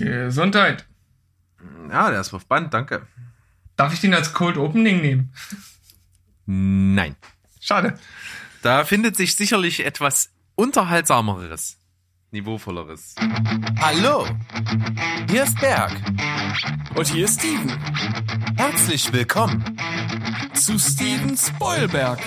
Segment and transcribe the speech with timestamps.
[0.00, 0.86] Gesundheit.
[1.90, 3.06] Ja, der ist auf Band, danke.
[3.76, 5.32] Darf ich den als Cold Opening nehmen?
[6.46, 7.16] Nein.
[7.60, 7.98] Schade.
[8.62, 11.78] Da findet sich sicherlich etwas unterhaltsameres,
[12.30, 13.14] niveauvolleres.
[13.80, 14.26] Hallo,
[15.30, 15.92] hier ist Berg.
[16.94, 17.70] Und hier ist Steven.
[18.56, 19.78] Herzlich willkommen
[20.54, 22.18] zu Steven Spoilberg.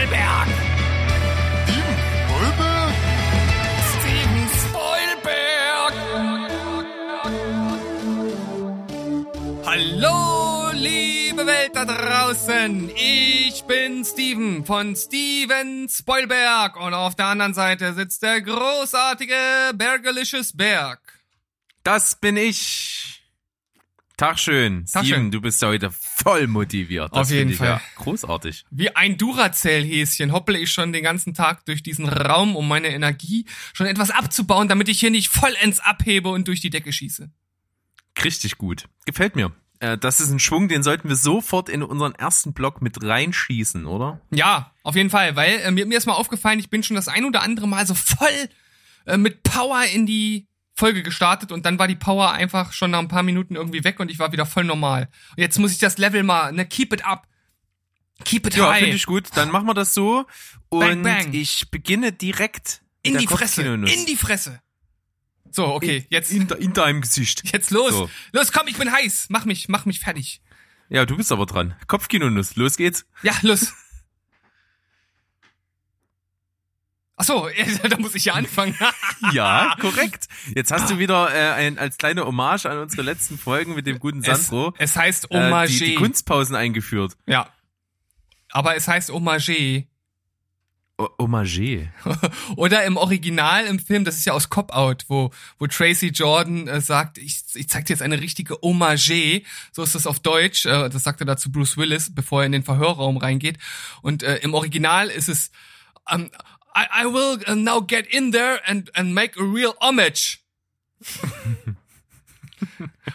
[0.00, 0.48] Spoilberg.
[1.66, 2.94] Steven Spoilberg?
[3.92, 4.48] Steven
[5.20, 5.94] Spoilberg.
[9.66, 12.90] Hallo, liebe Welt da draußen.
[12.96, 19.34] Ich bin Steven von Steven Spoilberg und auf der anderen Seite sitzt der großartige
[19.74, 21.00] Bergelicious Berg.
[21.82, 23.09] Das bin ich.
[24.20, 24.84] Tag schön.
[24.84, 25.30] Tag schön.
[25.30, 27.10] du bist heute voll motiviert.
[27.12, 27.68] Das Auf jeden Fall.
[27.68, 28.66] Ja großartig.
[28.70, 33.46] Wie ein Duracell-Häschen hoppel ich schon den ganzen Tag durch diesen Raum, um meine Energie
[33.72, 37.30] schon etwas abzubauen, damit ich hier nicht vollends abhebe und durch die Decke schieße.
[38.22, 38.88] Richtig gut.
[39.06, 39.52] Gefällt mir.
[39.78, 43.86] Äh, Das ist ein Schwung, den sollten wir sofort in unseren ersten Block mit reinschießen,
[43.86, 44.20] oder?
[44.30, 47.08] Ja, auf jeden Fall, weil äh, mir, mir ist mal aufgefallen, ich bin schon das
[47.08, 48.50] ein oder andere Mal so voll
[49.06, 50.46] äh, mit Power in die
[50.80, 54.00] Folge gestartet und dann war die Power einfach schon nach ein paar Minuten irgendwie weg
[54.00, 55.08] und ich war wieder voll normal.
[55.36, 57.28] Und jetzt muss ich das Level mal, ne, keep it up.
[58.24, 58.80] Keep it Ja, high.
[58.80, 59.28] finde ich gut.
[59.34, 60.26] Dann machen wir das so.
[60.70, 61.32] Und Bang, bang.
[61.32, 63.62] ich beginne direkt in die Fresse.
[63.62, 64.60] In die Fresse.
[65.50, 67.42] So, okay, jetzt, in, in deinem Gesicht.
[67.52, 67.92] jetzt los.
[67.92, 68.10] So.
[68.32, 69.26] Los, komm, ich bin heiß.
[69.30, 70.40] Mach mich, mach mich fertig.
[70.88, 71.74] Ja, du bist aber dran.
[71.88, 72.56] Kopfkinonuss.
[72.56, 73.04] Los geht's.
[73.22, 73.72] Ja, los.
[77.20, 77.50] Ach so,
[77.90, 78.74] da muss ich ja anfangen.
[79.34, 80.26] Ja, korrekt.
[80.54, 83.98] Jetzt hast du wieder äh, ein, als kleine Hommage an unsere letzten Folgen mit dem
[83.98, 85.68] guten es, Sandro es heißt äh, Hommage.
[85.68, 87.18] die, die Kunstpausen eingeführt.
[87.26, 87.50] Ja.
[88.48, 89.84] Aber es heißt Hommage.
[90.96, 91.90] O Hommage.
[92.56, 96.68] Oder im Original im Film, das ist ja aus Cop Out, wo, wo Tracy Jordan
[96.68, 99.42] äh, sagt, ich, ich zeig dir jetzt eine richtige Hommage.
[99.72, 100.64] So ist das auf Deutsch.
[100.64, 103.58] Äh, das sagt er dazu Bruce Willis, bevor er in den Verhörraum reingeht.
[104.00, 105.50] Und äh, im Original ist es,
[106.10, 106.30] um,
[106.74, 110.38] I, I will uh, now get in there and, and make a real homage.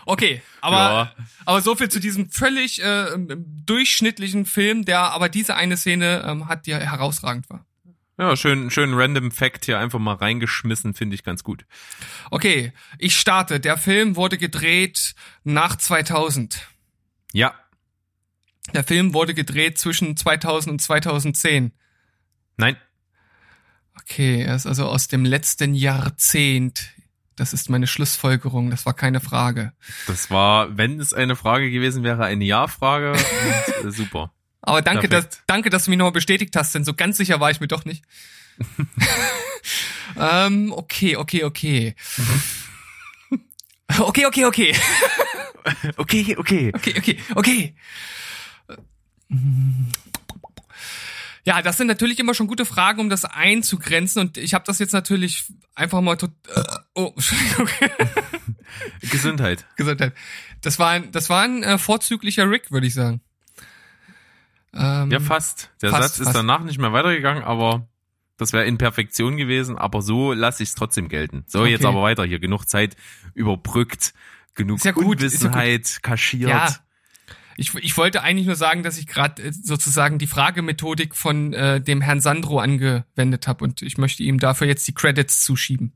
[0.08, 1.16] Okay, aber, Ja.
[1.46, 3.08] aber so viel zu diesem völlig äh,
[3.66, 7.66] durchschnittlichen Film, der aber diese eine Szene ähm, hat, die herausragend war.
[8.18, 11.66] Ja, schön, schön random Fact hier einfach mal reingeschmissen, finde ich ganz gut.
[12.32, 13.60] Okay, ich starte.
[13.60, 16.62] Der Film wurde gedreht nach 2000.
[17.34, 17.54] Ja,
[18.74, 21.72] Der Film wurde gedreht zwischen 2000 und 2010.
[22.58, 22.78] nein,
[24.08, 26.92] Okay, er ist also aus dem letzten Jahrzehnt.
[27.36, 29.74] Das ist meine Schlussfolgerung, das war keine Frage.
[30.08, 33.14] das war, wenn es eine Frage gewesen wäre, eine Ja-Frage.
[33.84, 34.32] äh, super.
[34.62, 37.52] Aber danke, dass, danke, dass du mich nochmal bestätigt hast, denn so ganz sicher war
[37.52, 38.04] ich mir doch nicht.
[40.18, 41.96] ähm, okay, okay, okay.
[44.00, 44.76] Okay, okay, okay.
[45.98, 46.72] Okay, okay.
[46.74, 47.76] Okay, okay, okay.
[51.46, 54.20] Ja, das sind natürlich immer schon gute Fragen, um das einzugrenzen.
[54.22, 55.46] Und ich habe das jetzt natürlich
[55.76, 56.32] einfach mal tot.
[56.54, 56.62] Äh,
[56.96, 57.68] oh, Entschuldigung.
[59.12, 59.66] Gesundheit.
[59.76, 60.14] Gesundheit.
[60.62, 63.22] Das war ein, das war ein äh, vorzüglicher Rick, würde ich sagen.
[64.74, 65.70] Ähm, Ja, fast.
[65.82, 66.36] Der Fast, Satz ist fast.
[66.38, 67.88] danach nicht mehr weitergegangen, aber
[68.38, 71.46] das wäre in Perfektion gewesen, aber so lasse ich es trotzdem gelten.
[71.48, 71.72] So, Okay.
[71.72, 72.40] jetzt aber weiter hier.
[72.40, 72.98] Genug Zeit
[73.34, 74.14] überbrückt,
[74.56, 75.56] genug ja gut, ist ja gut.
[75.56, 76.50] Unwissenheit kaschiert.
[76.50, 76.76] Ja.
[77.58, 81.82] Ich, ich wollte eigentlich nur sagen, dass ich gerade äh, sozusagen die Fragemethodik von äh,
[81.82, 85.94] dem Herrn Sandro angewendet habe und ich möchte ihm dafür jetzt die Credits zuschieben.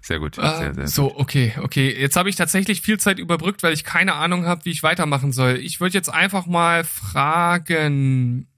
[0.00, 0.36] Sehr gut.
[0.38, 1.96] Ah, sehr, sehr so, okay, okay.
[1.96, 5.30] Jetzt habe ich tatsächlich viel Zeit überbrückt, weil ich keine Ahnung habe, wie ich weitermachen
[5.30, 5.58] soll.
[5.58, 8.48] Ich würde jetzt einfach mal fragen.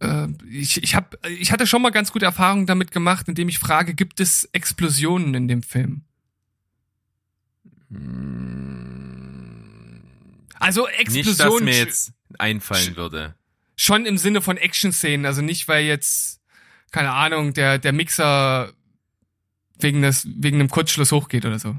[0.00, 3.60] Äh, ich, ich, hab, ich hatte schon mal ganz gute Erfahrungen damit gemacht, indem ich
[3.60, 6.02] frage, gibt es Explosionen in dem Film?
[10.64, 13.34] Also Nicht, dass mir jetzt einfallen würde.
[13.76, 16.40] schon im Sinne von Action-Szenen, also nicht, weil jetzt,
[16.90, 18.72] keine Ahnung, der, der Mixer
[19.78, 21.78] wegen, des, wegen einem Kurzschluss hochgeht oder so.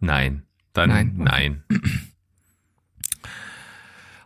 [0.00, 0.46] Nein.
[0.72, 1.14] Dann Nein.
[1.16, 1.64] nein.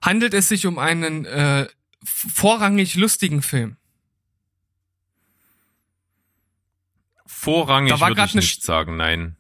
[0.03, 1.67] Handelt es sich um einen äh,
[2.05, 3.77] vorrangig lustigen Film?
[7.27, 9.37] Vorrangig würde ich ne nicht sagen, nein.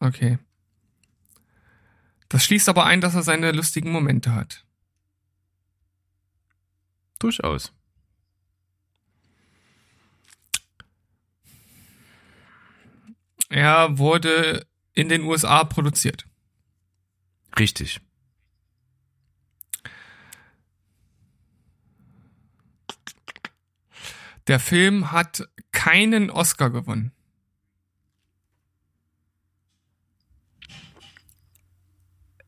[0.00, 0.38] Okay.
[2.28, 4.64] Das schließt aber ein, dass er seine lustigen Momente hat.
[7.18, 7.72] Durchaus.
[13.48, 16.26] Er wurde in den USA produziert.
[17.58, 18.00] Richtig.
[24.46, 27.12] Der Film hat keinen Oscar gewonnen.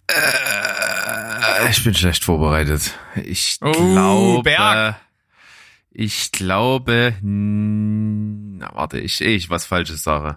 [0.09, 2.99] Äh, ich bin schlecht vorbereitet.
[3.25, 4.43] Ich Oh, glaube.
[4.45, 4.97] Berg.
[5.91, 7.15] Ich glaube.
[7.23, 10.37] Na, warte, ich, ich was Falsches sage.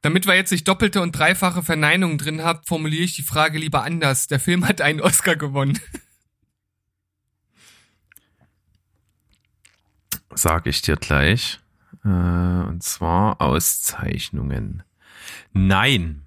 [0.00, 3.84] Damit wir jetzt nicht doppelte und dreifache Verneinungen drin haben, formuliere ich die Frage lieber
[3.84, 4.26] anders.
[4.26, 5.78] Der Film hat einen Oscar gewonnen.
[10.34, 11.60] Sag ich dir gleich.
[12.04, 14.82] Äh, und zwar Auszeichnungen.
[15.52, 16.21] Nein.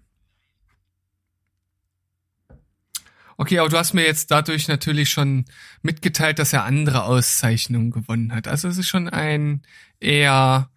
[3.38, 5.46] Okay, aber du hast mir jetzt dadurch natürlich schon
[5.82, 8.48] mitgeteilt, dass er andere Auszeichnungen gewonnen hat.
[8.48, 9.62] Also es ist schon ein
[10.00, 10.70] eher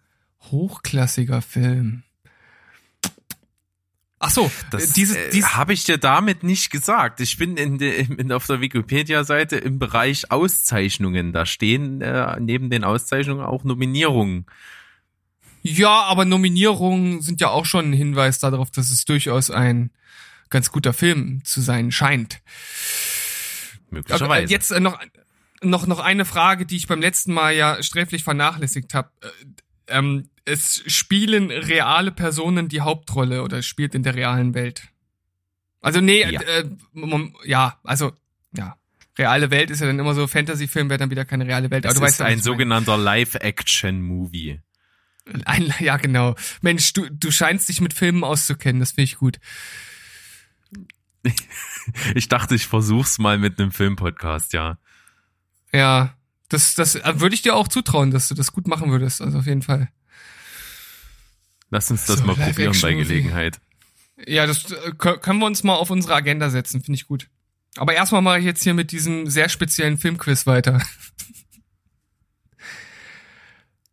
[0.51, 2.03] hochklassiger Film.
[4.21, 7.21] Ach so, Das dieses, äh, dieses, habe ich dir damit nicht gesagt.
[7.21, 11.31] Ich bin in, de, in auf der Wikipedia-Seite im Bereich Auszeichnungen.
[11.31, 14.45] Da stehen äh, neben den Auszeichnungen auch Nominierungen.
[15.61, 19.91] ja, aber Nominierungen sind ja auch schon ein Hinweis darauf, dass es durchaus ein
[20.49, 22.41] ganz guter Film zu sein scheint.
[23.89, 24.51] Möglicherweise.
[24.51, 24.99] jetzt äh, noch,
[25.61, 29.09] noch, noch eine Frage, die ich beim letzten Mal ja sträflich vernachlässigt habe.
[29.21, 34.83] Äh, ähm, es spielen reale Personen die Hauptrolle oder es spielt in der realen Welt.
[35.81, 36.41] Also nee, Ja.
[36.41, 36.65] äh,
[37.45, 38.11] ja, also
[38.55, 38.75] ja.
[39.17, 41.83] Reale Welt ist ja dann immer so, Fantasy-Film wäre dann wieder keine reale Welt.
[41.83, 44.61] es Aber du weißt ist ein sogenannter Live-Action-Movie.
[45.45, 46.35] Ein, ja, genau.
[46.61, 49.39] Mensch, du, du scheinst dich mit Filmen auszukennen, das finde ich gut.
[52.15, 54.77] Ich dachte, ich versuch's mal mit einem Filmpodcast, ja.
[55.73, 56.13] Ja,
[56.49, 59.21] das, das äh, würde ich dir auch zutrauen, dass du das gut machen würdest.
[59.21, 59.89] Also auf jeden Fall.
[61.69, 62.93] Lass uns das So, mal probieren bei.
[62.93, 63.59] Gelegenheit.
[64.25, 67.29] Ja, das äh, kö- können wir uns mal auf unsere Agenda setzen, finde ich gut.
[67.77, 70.81] Aber erstmal mache ich jetzt hier mit diesem sehr speziellen Filmquiz weiter.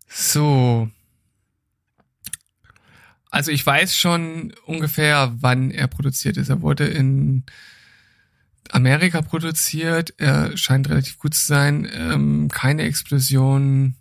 [0.08, 0.90] so.
[3.30, 6.48] Also ich weiß schon ungefähr, wann er produziert ist.
[6.48, 7.44] Er wurde in
[8.70, 10.14] Amerika produziert.
[10.18, 11.88] Er scheint relativ gut zu sein.
[11.92, 13.96] Ähm, keine Explosion.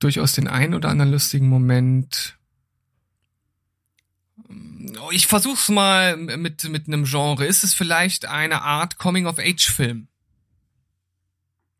[0.00, 2.36] Durchaus den einen oder anderen lustigen Moment.
[5.00, 7.46] Oh, Ich versuch's mal mit, mit einem Genre.
[7.46, 10.08] Ist es vielleicht eine Art Coming-of-Age-Film?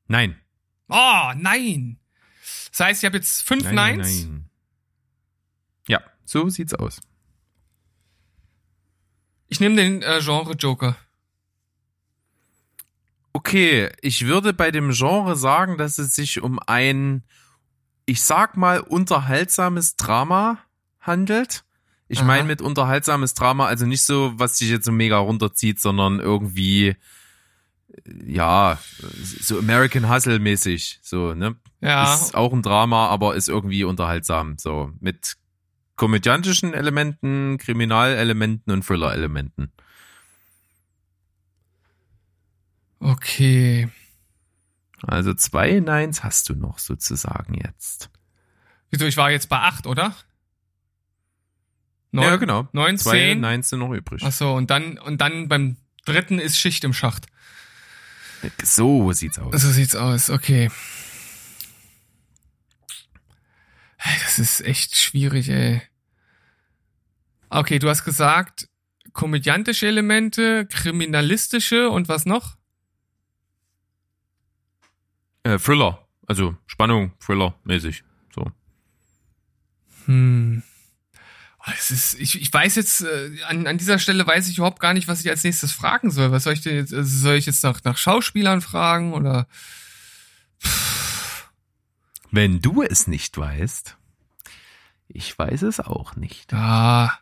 [0.09, 0.37] Nein.
[0.89, 1.99] Oh, nein!
[2.71, 4.25] Das heißt, ich habe jetzt fünf Nein, nein, Nines.
[4.27, 4.49] nein.
[6.33, 6.99] So sieht's aus.
[9.49, 10.97] Ich nehme den äh, Genre Joker.
[13.35, 17.23] Okay, ich würde bei dem Genre sagen, dass es sich um ein,
[18.07, 20.57] ich sag mal, unterhaltsames Drama
[21.01, 21.65] handelt.
[22.09, 26.19] Ich meine mit unterhaltsames Drama, also nicht so, was sich jetzt so mega runterzieht, sondern
[26.19, 26.97] irgendwie, äh,
[28.25, 28.79] ja,
[29.41, 31.57] so American Hustle mäßig, so, ne?
[31.83, 35.37] Ja, Ist auch ein Drama, aber ist irgendwie unterhaltsam, so, mit
[35.97, 39.73] komödiantischen Elementen, Kriminalelementen und Thriller-Elementen.
[43.01, 43.89] okay.
[45.03, 48.11] Also zwei Nines hast du noch sozusagen jetzt.
[48.91, 50.15] Wieso, ich war jetzt bei acht, oder?
[52.13, 52.69] Neun, ja, genau.
[52.73, 53.41] Neun, Zwei zehn.
[53.41, 54.23] Nines sind noch übrig.
[54.25, 57.27] Ach so, und dann, und dann beim dritten ist Schicht im Schacht.
[58.63, 59.61] So sieht's aus.
[59.63, 60.71] So sieht's aus, okay.
[64.25, 65.83] Das ist echt schwierig, ey.
[67.55, 68.67] Okay, du hast gesagt,
[69.13, 72.57] komödiantische Elemente, kriminalistische und was noch?
[75.43, 76.09] Äh, Thriller.
[76.27, 78.05] Also Spannung, Thriller mäßig.
[78.35, 78.51] So.
[80.07, 80.63] Hm.
[81.59, 84.81] Oh, Es ist, ich, ich weiß jetzt, äh, an, an dieser Stelle weiß ich überhaupt
[84.81, 86.33] gar nicht, was ich als nächstes fragen soll.
[86.33, 89.47] Was soll ich denn jetzt, also soll ich jetzt nach, nach Schauspielern fragen oder?
[92.31, 93.99] Wenn du es nicht weißt,
[95.09, 96.55] ich weiß es auch nicht.
[96.55, 97.19] Ah,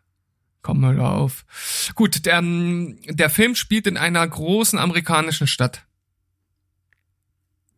[0.62, 1.45] komm mal auf.
[1.95, 5.87] Gut, der, ähm, der Film spielt in einer großen amerikanischen Stadt.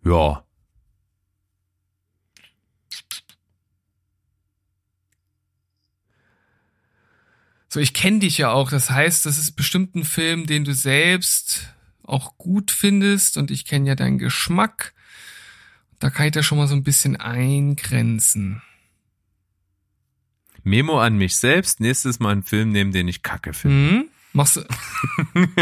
[0.04, 0.44] Ja.
[7.68, 8.70] So, ich kenne dich ja auch.
[8.70, 11.72] Das heißt, das ist bestimmt ein Film, den du selbst
[12.02, 14.92] auch gut findest und ich kenne ja deinen Geschmack.
[15.98, 18.60] Da kann ich da schon mal so ein bisschen eingrenzen.
[20.64, 23.90] Memo an mich selbst, nächstes Mal einen Film nehmen, den ich kacke finde.
[23.90, 24.04] Hm?
[24.32, 24.64] Machst du?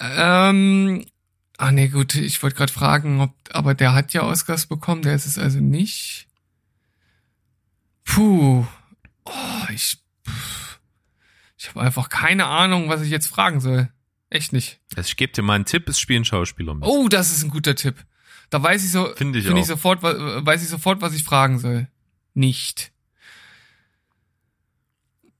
[0.00, 1.04] Ähm,
[1.56, 5.14] ah nee, gut, ich wollte gerade fragen, ob, aber der hat ja Oscars bekommen, der
[5.14, 6.28] ist es also nicht.
[8.04, 8.66] Puh.
[9.24, 9.98] Oh, ich,
[11.56, 13.88] ich habe einfach keine Ahnung, was ich jetzt fragen soll.
[14.28, 14.80] Echt nicht.
[14.96, 16.84] Also ich gebe dir mal einen Tipp, es spielen Schauspieler mit.
[16.84, 18.04] Oh, das ist ein guter Tipp.
[18.50, 21.58] Da weiß ich so, Finde ich finde ich sofort, weiß ich sofort, was ich fragen
[21.58, 21.88] soll.
[22.34, 22.92] Nicht.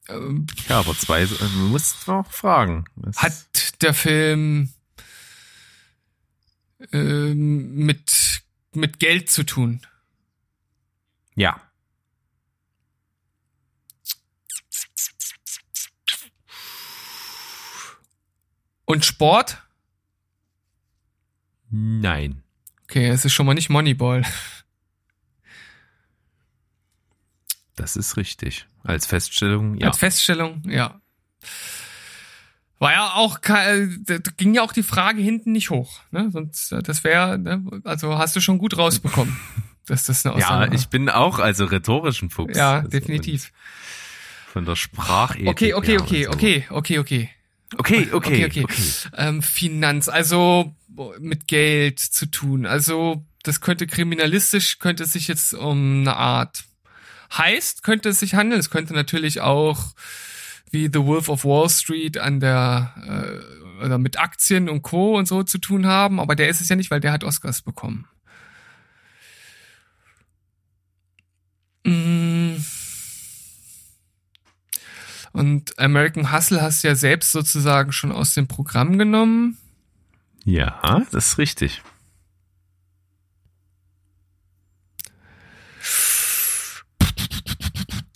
[0.09, 2.85] Ähm, Ja, aber zwei, du musst noch fragen.
[2.97, 4.73] Das- hat der Film
[6.93, 9.81] ähm, mit mit Geld zu tun?
[11.37, 11.61] Ja.
[18.85, 19.63] Und Sport?
[21.71, 22.43] Nein.
[22.85, 24.23] Okay, es ist schon mal nicht Moneyball.
[27.77, 28.67] Das ist richtig.
[28.83, 29.89] Als Feststellung, ja.
[29.89, 31.01] Als Feststellung, ja.
[32.79, 33.41] War ja auch,
[34.37, 36.01] ging ja auch die Frage hinten nicht hoch.
[36.11, 36.31] Ne?
[36.33, 37.65] Sonst, äh, das wäre, ne?
[37.85, 39.37] also hast du schon gut rausbekommen,
[39.87, 40.79] dass das eine ja, Aussage war.
[40.79, 42.57] ich bin auch also rhetorischen Fuchs.
[42.57, 43.53] Ja, Also definitiv.
[44.53, 45.49] Von der Sprachethik.
[45.49, 46.31] Okay, okay, okay, so.
[46.31, 47.31] okay, okay, okay.
[47.77, 48.65] Okay, okay, Okay, okay.
[48.65, 48.83] okay.
[49.17, 50.75] Ähm, Finanz, also
[51.19, 52.67] mit Geld zu tun.
[52.67, 56.65] Also das könnte kriminalistisch, könnte es sich jetzt um eine Art
[57.33, 58.61] heißt, könnte es sich handeln.
[58.61, 59.95] Es könnte natürlich auch
[60.71, 65.17] wie The Wolf of Wall Street an der äh, oder mit Aktien und Co.
[65.17, 67.63] und so zu tun haben, aber der ist es ja nicht, weil der hat Oscars
[67.63, 68.07] bekommen.
[71.85, 72.57] Mm.
[75.33, 79.59] Und American Hustle hast du ja selbst sozusagen schon aus dem Programm genommen.
[80.45, 81.83] Ja, das ist richtig.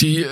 [0.01, 0.27] Die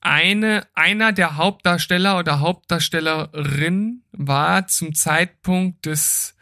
[0.00, 6.34] eine, einer der Hauptdarsteller oder Hauptdarstellerin war zum Zeitpunkt des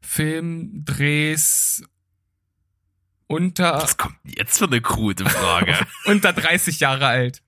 [0.00, 1.84] Filmdrehs
[3.26, 5.74] unter, Was kommt jetzt für eine krude Frage?
[6.04, 7.42] unter 30 Jahre alt.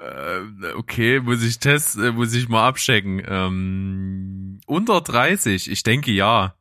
[0.00, 3.22] ähm, okay, muss ich testen, äh, muss ich mal abchecken.
[3.26, 6.54] Ähm, unter 30, ich denke ja.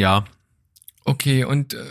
[0.00, 0.24] Ja,
[1.04, 1.84] Okay, und äh,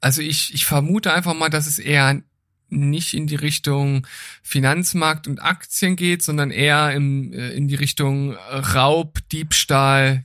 [0.00, 2.22] also ich, ich vermute einfach mal, dass es eher
[2.68, 4.06] nicht in die Richtung
[4.42, 10.24] Finanzmarkt und Aktien geht, sondern eher im, äh, in die Richtung Raub, Diebstahl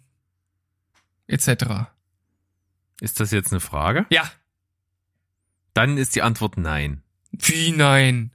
[1.27, 1.89] etc.
[2.99, 4.05] ist das jetzt eine Frage?
[4.09, 4.29] Ja,
[5.73, 7.03] Dann ist die Antwort nein.
[7.31, 8.31] wie nein?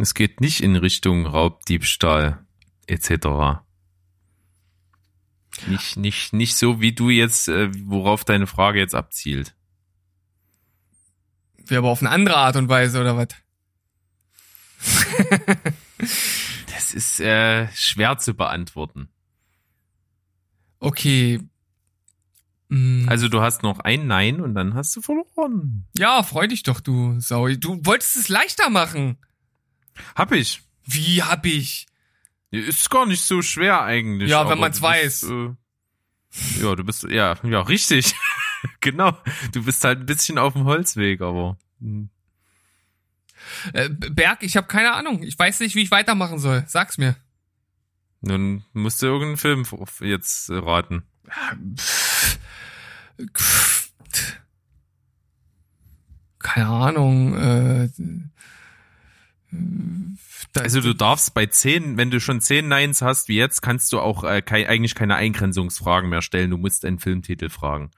[0.00, 2.44] Es geht nicht in Richtung Raubdiebstahl
[2.86, 3.63] etc.
[5.66, 9.54] Nicht, nicht, nicht so, wie du jetzt, äh, worauf deine Frage jetzt abzielt.
[11.66, 13.28] Wie aber auf eine andere Art und Weise oder was?
[16.74, 19.08] Das ist äh, schwer zu beantworten.
[20.80, 21.40] Okay.
[22.68, 23.06] Hm.
[23.08, 25.86] Also du hast noch ein Nein und dann hast du verloren.
[25.96, 27.48] ja, freu dich doch, du Sau.
[27.48, 29.18] Du wolltest es leichter machen.
[30.14, 30.62] Hab ich.
[30.84, 31.86] Wie hab ich?
[32.54, 34.30] Ist gar nicht so schwer eigentlich.
[34.30, 38.14] Ja, wenn man's du bist, Äh, ja, du bist, ja, ja, richtig.
[38.80, 39.16] genau.
[39.52, 41.56] Du bist halt ein bisschen auf dem Holzweg, aber.
[41.80, 42.10] hm.
[43.72, 45.22] Äh, Berg, ich habe keine Ahnung.
[45.22, 46.64] Ich weiß nicht, wie ich weitermachen soll.
[46.66, 47.16] Sag's mir.
[48.20, 49.66] Nun musst du irgendeinen Film
[50.00, 51.02] jetzt äh, raten.
[56.38, 57.36] Keine Ahnung.
[57.36, 57.88] Äh,
[60.56, 63.98] Also du darfst bei zehn, wenn du schon zehn Neins hast wie jetzt, kannst du
[64.00, 66.50] auch äh, kei- eigentlich keine Eingrenzungsfragen mehr stellen.
[66.50, 67.90] Du musst einen Filmtitel fragen.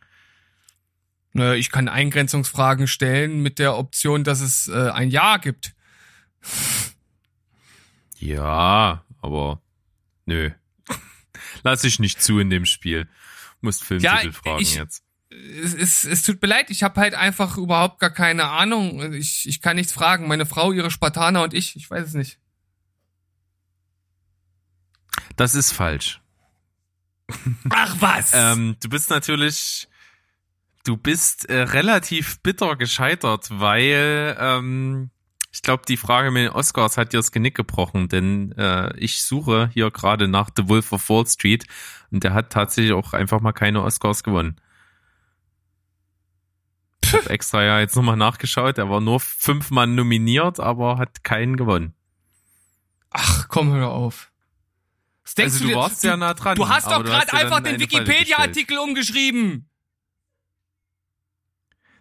[1.34, 5.74] Ich kann Eingrenzungsfragen stellen mit der Option, dass es äh, ein Ja gibt.
[8.18, 9.60] Ja, aber
[10.24, 10.50] nö.
[11.62, 13.06] Lass ich nicht zu in dem Spiel.
[13.60, 15.02] Musst Filmtitel Ja, fragen ich- jetzt.
[15.62, 19.12] Es, es, es tut mir leid, ich habe halt einfach überhaupt gar keine Ahnung.
[19.14, 20.28] Ich, ich kann nichts fragen.
[20.28, 22.38] Meine Frau, ihre Spartaner und ich, ich weiß es nicht.
[25.36, 26.20] Das ist falsch.
[27.70, 28.32] Ach was!
[28.34, 29.88] Ähm, du bist natürlich,
[30.84, 35.10] du bist äh, relativ bitter gescheitert, weil ähm,
[35.52, 39.22] ich glaube, die Frage mit den Oscars hat dir das Genick gebrochen, denn äh, ich
[39.22, 41.66] suche hier gerade nach The Wolf of Wall Street
[42.10, 44.60] und der hat tatsächlich auch einfach mal keine Oscars gewonnen.
[47.06, 51.56] Ich habe extra ja jetzt nochmal nachgeschaut, er war nur fünfmal nominiert, aber hat keinen
[51.56, 51.94] gewonnen.
[53.10, 54.32] Ach, komm, hör auf.
[55.22, 56.56] Was denkst Also du dir- warst ja nah dran.
[56.56, 59.68] Du hast doch du gerade ja einfach den Wikipedia-Artikel umgeschrieben.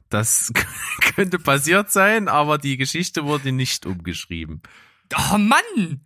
[0.09, 0.51] Das
[1.15, 4.61] könnte passiert sein, aber die Geschichte wurde nicht umgeschrieben.
[5.31, 6.01] Oh Mann!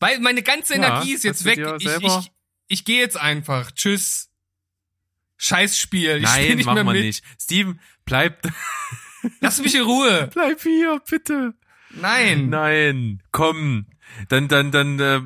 [0.00, 1.58] Weil meine ganze Ja, Energie ist jetzt du weg.
[1.80, 2.32] Ich, ich,
[2.68, 3.70] ich gehe jetzt einfach.
[3.72, 4.30] Tschüss.
[5.36, 6.16] Scheißspiel.
[6.18, 7.04] Ich Nein, nicht machen mehr wir mit.
[7.04, 7.24] nicht.
[7.40, 8.42] Steven, bleib,
[9.40, 10.30] Lass mich in Ruhe.
[10.32, 11.54] bleib hier, bitte.
[11.90, 12.48] Nein.
[12.48, 13.86] Nein, komm.
[14.28, 15.20] Dann, dann, dann, äh,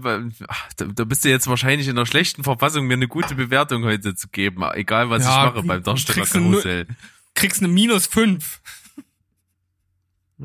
[0.49, 3.85] ach, da, da bist du jetzt wahrscheinlich in einer schlechten Verfassung, mir eine gute Bewertung
[3.85, 4.63] heute zu geben.
[4.73, 6.87] Egal, was Ja, ich mache beim Darsteller kriegst Karussell.
[7.35, 8.61] Kriegst eine minus fünf.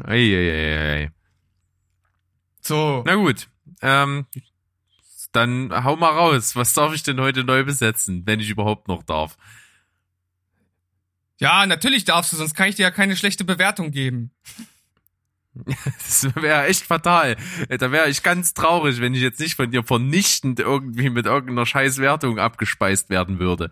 [0.04, 1.12] Eieiei.
[2.62, 3.04] So.
[3.06, 3.48] Na gut,
[3.82, 4.26] ähm,
[5.36, 6.56] dann hau mal raus.
[6.56, 9.38] Was darf ich denn heute neu besetzen, wenn ich überhaupt noch darf?
[11.38, 14.32] Ja, natürlich darfst du, sonst kann ich dir ja keine schlechte Bewertung geben.
[16.06, 17.38] Das wäre echt fatal.
[17.70, 21.66] Da wäre ich ganz traurig, wenn ich jetzt nicht von dir vernichtend irgendwie mit irgendeiner
[21.66, 23.72] Scheißwertung abgespeist werden würde.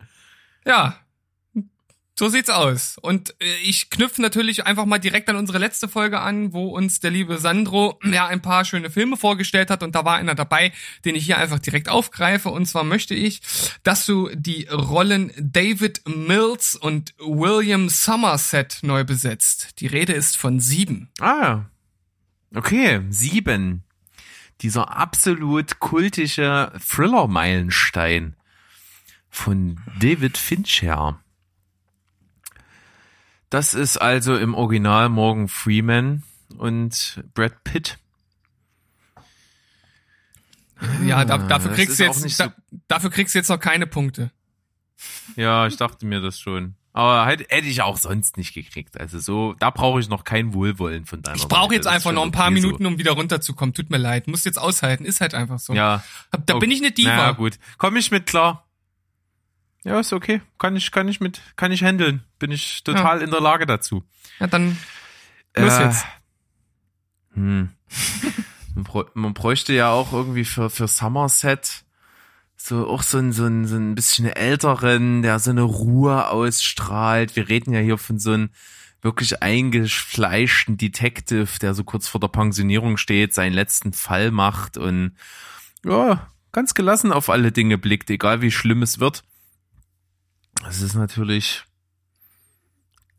[0.65, 0.97] Ja.
[2.15, 2.97] So sieht's aus.
[3.01, 6.99] Und äh, ich knüpfe natürlich einfach mal direkt an unsere letzte Folge an, wo uns
[6.99, 10.71] der liebe Sandro ja ein paar schöne Filme vorgestellt hat und da war einer dabei,
[11.05, 12.49] den ich hier einfach direkt aufgreife.
[12.49, 13.41] Und zwar möchte ich,
[13.81, 19.79] dass du die Rollen David Mills und William Somerset neu besetzt.
[19.79, 21.09] Die Rede ist von sieben.
[21.19, 21.65] Ah,
[22.53, 23.83] okay, sieben.
[24.61, 28.35] Dieser absolut kultische Thriller-Meilenstein
[29.29, 31.22] von David Fincher.
[33.53, 36.23] Das ist also im Original Morgan Freeman
[36.57, 37.99] und Brad Pitt.
[41.05, 42.55] Ja, da, dafür das kriegst du jetzt, so- da,
[42.87, 44.31] dafür kriegst du jetzt noch keine Punkte.
[45.35, 46.73] Ja, ich dachte mir das schon.
[46.93, 48.99] Aber halt, hätte ich auch sonst nicht gekriegt.
[48.99, 52.23] Also so, da brauche ich noch kein Wohlwollen von deiner Ich brauche jetzt einfach noch
[52.23, 52.67] ein paar okay so.
[52.67, 53.75] Minuten, um wieder runterzukommen.
[53.75, 55.75] Tut mir leid, muss jetzt aushalten, ist halt einfach so.
[55.75, 56.03] Ja,
[56.47, 57.15] Da bin ich eine Diva.
[57.15, 58.67] Na gut, komm ich mit klar.
[59.83, 60.41] Ja, ist okay.
[60.59, 62.23] Kann ich, kann ich mit, kann ich handeln.
[62.39, 64.03] Bin ich total in der Lage dazu.
[64.39, 64.77] Ja, dann
[65.55, 66.05] los Äh, jetzt.
[67.33, 67.69] Hm.
[69.13, 71.83] Man bräuchte ja auch irgendwie für, für Somerset
[72.55, 77.35] so auch so ein, so ein, so ein bisschen älteren, der so eine Ruhe ausstrahlt.
[77.35, 78.49] Wir reden ja hier von so einem
[79.01, 85.11] wirklich eingefleischten Detective, der so kurz vor der Pensionierung steht, seinen letzten Fall macht und
[85.83, 89.23] ja, ganz gelassen auf alle Dinge blickt, egal wie schlimm es wird.
[90.63, 91.63] Das ist natürlich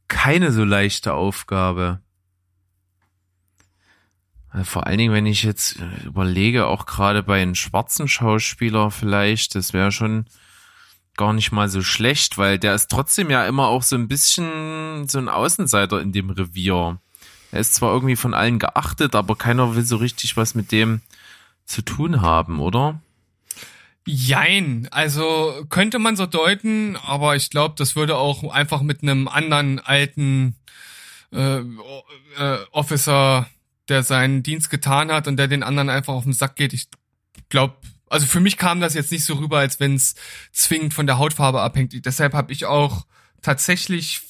[0.09, 2.01] keine so leichte Aufgabe.
[4.53, 8.91] Äh, Vor allen Dingen, wenn ich jetzt äh, überlege, auch gerade bei einem schwarzen Schauspieler
[8.91, 10.27] vielleicht, das wäre schon
[11.17, 15.07] gar nicht mal so schlecht, weil der ist trotzdem ja immer auch so ein bisschen
[15.09, 16.99] so ein Außenseiter in dem Revier.
[17.53, 21.03] Er ist zwar irgendwie von allen geachtet, aber keiner will so richtig was mit dem
[21.67, 23.01] zu tun haben, oder?
[24.07, 29.29] Jein, also könnte man so deuten, aber ich glaube, das würde auch einfach mit einem
[29.29, 30.57] anderen alten
[31.33, 33.49] äh, äh, Officer,
[33.89, 36.75] der seinen Dienst getan hat und der den anderen einfach auf den Sack geht.
[36.75, 36.89] Ich
[37.49, 37.77] glaube,
[38.09, 40.15] also für mich kam das jetzt nicht so rüber, als wenn es
[40.53, 41.95] zwingend von der Hautfarbe abhängt.
[42.05, 43.07] Deshalb habe ich auch
[43.41, 44.21] tatsächlich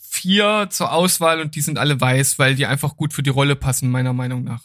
[0.00, 3.56] vier zur Auswahl und die sind alle weiß, weil die einfach gut für die Rolle
[3.56, 4.62] passen, meiner Meinung nach.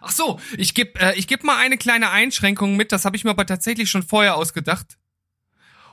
[0.00, 3.24] Ach so, ich gebe äh, ich geb mal eine kleine Einschränkung mit, das habe ich
[3.24, 4.98] mir aber tatsächlich schon vorher ausgedacht.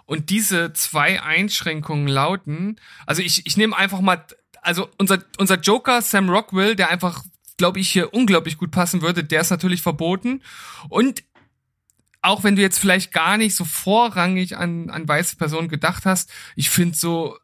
[0.06, 4.24] Und diese zwei Einschränkungen lauten, also ich, ich nehme einfach mal,
[4.62, 7.24] also unser, unser Joker Sam Rockwell, der einfach,
[7.58, 10.44] glaube ich, hier unglaublich gut passen würde, der ist natürlich verboten.
[10.90, 11.24] Und
[12.22, 16.32] auch wenn du jetzt vielleicht gar nicht so vorrangig an, an weiße Personen gedacht hast,
[16.56, 17.38] ich finde so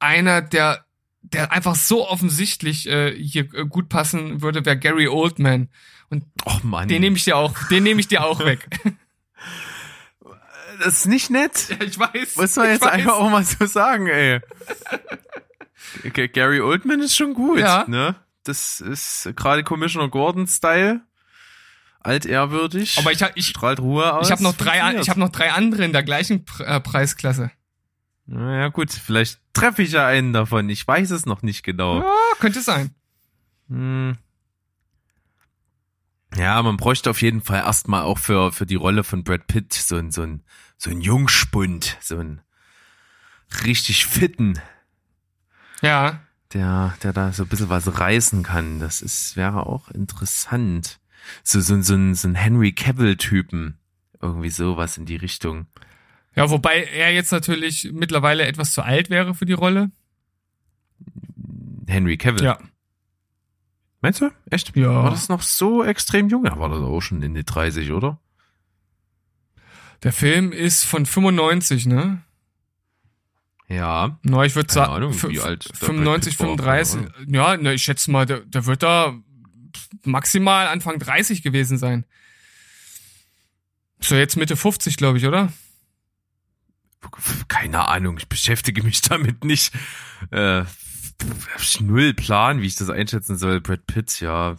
[0.00, 0.84] einer, der,
[1.32, 5.68] der einfach so offensichtlich äh, hier äh, gut passen würde, wäre Gary Oldman.
[6.10, 8.66] Und Och Mann, den nehme ich dir auch, den nehme ich dir auch weg.
[10.80, 11.68] das ist nicht nett.
[11.68, 12.36] ja, ich weiß.
[12.36, 12.92] Muss man jetzt weiß.
[12.92, 14.40] einfach auch mal so sagen, ey.
[16.32, 17.84] Gary Oldman ist schon gut, Ja.
[17.88, 18.14] ne?
[18.44, 21.00] Das ist gerade Commissioner Gordon-Style.
[22.00, 22.96] Altehrwürdig.
[22.98, 24.26] Aber ich hab- ich- strahlt Ruhe aus.
[24.26, 27.50] Ich habe noch drei, ich habe noch drei andere in der gleichen äh, Preisklasse.
[28.30, 30.68] Naja, gut, vielleicht treffe ich ja einen davon.
[30.68, 32.00] Ich weiß es noch nicht genau.
[32.02, 32.94] Ja, könnte sein.
[33.68, 34.16] Hm.
[36.36, 39.72] Ja, man bräuchte auf jeden Fall erstmal auch für, für die Rolle von Brad Pitt
[39.72, 40.42] so ein, so ein,
[40.76, 42.42] so ein Jungspund, so ein
[43.64, 44.60] richtig fitten,
[45.80, 46.20] Ja.
[46.52, 48.78] der, der da so ein bisschen was reißen kann.
[48.78, 51.00] Das ist, wäre auch interessant.
[51.42, 53.78] So, so, so ein, so ein Henry Cavill-Typen.
[54.20, 55.66] Irgendwie sowas in die Richtung.
[56.38, 59.90] Ja, wobei er jetzt natürlich mittlerweile etwas zu alt wäre für die Rolle.
[61.86, 62.56] Henry Cavill.
[64.00, 64.30] Meinst du?
[64.50, 64.76] Echt?
[64.76, 65.02] Ja.
[65.02, 66.44] War das noch so extrem jung?
[66.44, 68.20] Ja, war das auch schon in die 30, oder?
[70.04, 72.22] Der Film ist von 95, ne?
[73.66, 74.18] Ja.
[74.22, 77.34] Na, ich würde sagen, wie alt der 95, Brad Pitt war, 35.
[77.34, 79.14] Ja, ne, ich schätze mal, der, der wird da
[80.04, 82.04] maximal Anfang 30 gewesen sein.
[84.00, 85.52] So jetzt Mitte 50, glaube ich, oder?
[87.48, 89.72] Keine Ahnung, ich beschäftige mich damit nicht.
[90.30, 90.64] Äh,
[91.80, 93.60] null Plan, wie ich das einschätzen soll.
[93.60, 94.56] Brad Pitt, ja.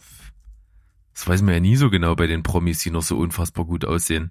[1.14, 3.84] Das weiß man ja nie so genau bei den Promis, die noch so unfassbar gut
[3.84, 4.30] aussehen.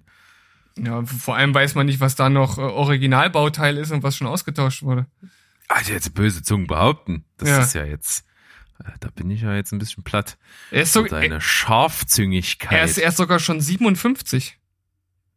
[0.78, 4.26] Ja, vor allem weiß man nicht, was da noch äh, Originalbauteil ist und was schon
[4.26, 5.06] ausgetauscht wurde.
[5.68, 7.24] Also jetzt böse Zungen behaupten.
[7.36, 7.62] Das Ja.
[7.62, 8.24] ist ja jetzt,
[8.80, 10.36] äh, da bin ich ja jetzt ein bisschen platt.
[10.70, 12.72] Er ist, so, deine er, Scharfzüngigkeit.
[12.78, 14.58] er ist erst sogar schon 57.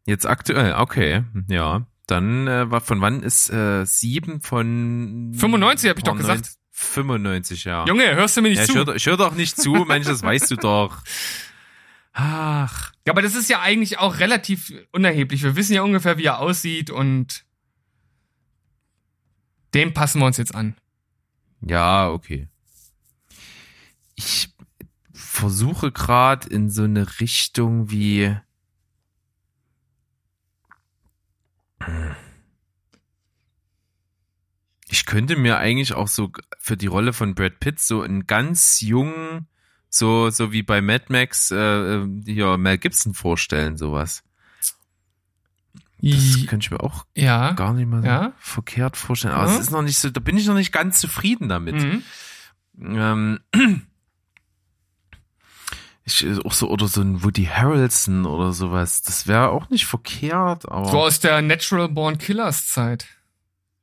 [0.06, 1.86] Jetzt aktuell, okay, ja.
[2.08, 6.52] Dann äh, war von wann ist äh, sieben von 95 hab ich doch gesagt.
[6.72, 7.86] 95, ja.
[7.86, 8.76] Junge, hörst du mir nicht ja, ich zu?
[8.76, 11.02] höre ich hör doch nicht zu, Mensch, das weißt du doch.
[12.14, 15.44] Ach, Ja, aber das ist ja eigentlich auch relativ unerheblich.
[15.44, 17.46] Wir wissen ja ungefähr, wie er aussieht und
[19.74, 20.76] dem passen wir uns jetzt an.
[21.62, 22.48] ja, okay.
[24.16, 24.54] Ich
[25.14, 28.36] versuche gerade in so eine Richtung wie
[34.90, 38.82] Ich könnte mir eigentlich auch so für die Rolle von Brad Pitt so einen ganz
[38.82, 39.48] jungen,
[39.90, 44.24] so, so wie bei Mad Max, äh, äh, hier Mel Gibson vorstellen, sowas.
[46.02, 47.54] Das könnte ich mir auch Ja.
[47.54, 48.34] gar nicht mal so Ja.
[48.38, 49.34] verkehrt vorstellen.
[49.34, 49.54] Aber Ja.
[49.56, 51.76] es ist noch nicht so, da bin ich noch nicht ganz zufrieden damit.
[51.76, 52.04] Mhm.
[52.82, 53.40] Ähm,
[56.06, 59.02] ich, auch so, oder so ein Woody Harrelson oder sowas.
[59.02, 63.06] Das wäre auch nicht verkehrt, aber So aus der Natural Born Killers Zeit.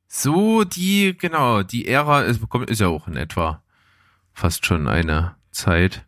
[0.07, 3.63] so die, genau, die Ära ist, ist ja auch in etwa
[4.33, 6.05] fast schon eine Zeit.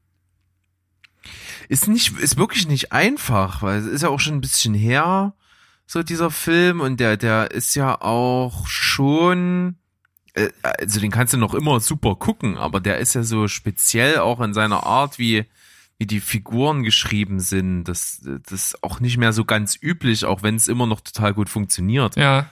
[1.69, 5.33] Ist nicht, ist wirklich nicht einfach, weil es ist ja auch schon ein bisschen her,
[5.85, 9.77] so dieser Film, und der, der ist ja auch schon,
[10.33, 14.19] äh, also den kannst du noch immer super gucken, aber der ist ja so speziell
[14.19, 15.45] auch in seiner Art, wie,
[15.97, 17.85] wie die Figuren geschrieben sind.
[17.85, 21.33] Das, das ist auch nicht mehr so ganz üblich, auch wenn es immer noch total
[21.33, 22.15] gut funktioniert.
[22.15, 22.49] Ja.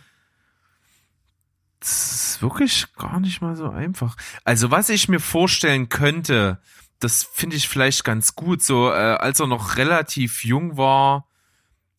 [1.79, 4.15] Das ist wirklich gar nicht mal so einfach.
[4.43, 6.61] Also was ich mir vorstellen könnte,
[6.99, 11.27] das finde ich vielleicht ganz gut, so äh, als er noch relativ jung war,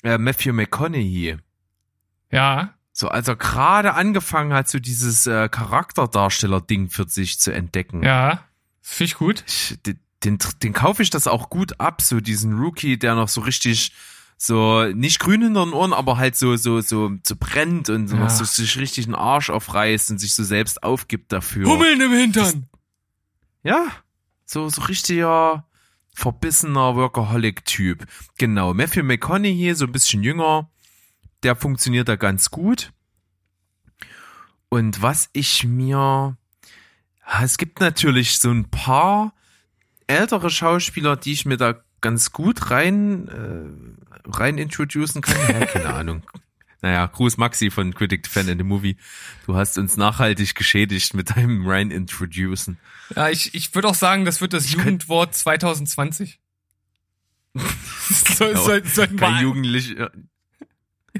[0.04, 1.36] äh, Matthew McConaughey.
[2.30, 2.74] Ja.
[2.92, 8.04] So als er gerade angefangen hat, so dieses äh, Charakterdarsteller-Ding für sich zu entdecken.
[8.04, 8.44] Ja.
[8.80, 9.44] Finde ich gut.
[9.46, 9.78] Ich,
[10.24, 13.92] den, den, kaufe ich das auch gut ab, so diesen Rookie, der noch so richtig
[14.38, 18.16] so nicht grün hinter den Ohren, aber halt so so so so brennt und so,
[18.16, 18.28] Ja.
[18.28, 21.68] so sich richtig einen Arsch aufreißt und sich so selbst aufgibt dafür.
[21.68, 22.68] Hummeln im Hintern.
[23.62, 23.86] Ja,
[24.44, 25.66] so so richtiger
[26.14, 28.06] verbissener Workaholic-Typ.
[28.36, 30.68] Genau, Matthew McConaughey, so ein bisschen jünger,
[31.42, 32.92] der funktioniert da ganz gut.
[34.68, 36.36] Und was ich mir,
[37.42, 39.34] es gibt natürlich so ein paar
[40.12, 45.36] ältere Schauspieler, die ich mir da ganz gut rein äh, rein introducen kann.
[45.48, 46.22] Ja, keine Ahnung.
[46.80, 48.96] Naja, Gruß Maxi von Critic Fan in the Movie.
[49.46, 52.76] Du hast uns nachhaltig geschädigt mit deinem rein introducen.
[53.14, 56.40] Ja, ich, ich würde auch sagen, das wird das Ich Jugendwort 2020.
[57.54, 57.64] so,
[58.46, 58.64] Genau.
[58.64, 60.10] so, so, Kein Jugendlicher.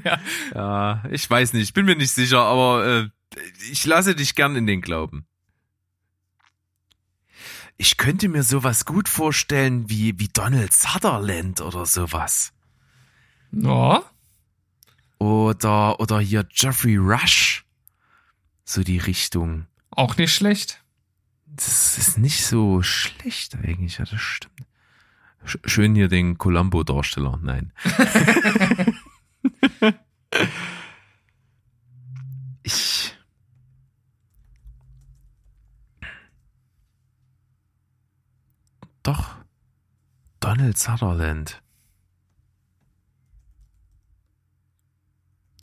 [0.03, 0.19] Ja.
[0.53, 3.39] Ja, ich weiß nicht, bin mir nicht sicher, aber äh,
[3.71, 5.25] ich lasse dich gern in den Glauben.
[7.77, 12.53] Ich könnte mir sowas gut vorstellen wie, wie Donald Sutherland oder sowas.
[13.51, 14.03] Ja.
[15.17, 17.65] Oder, oder hier Jeffrey Rush.
[18.65, 19.67] So die Richtung.
[19.91, 20.83] Auch nicht schlecht.
[21.45, 24.53] Das ist nicht so schlecht eigentlich, ja, das stimmt.
[25.45, 27.73] Sch schön hier den Columbo-Darsteller, nein.
[32.63, 33.02] ich.
[39.03, 39.35] Doch.
[40.39, 41.61] Donald Sutherland.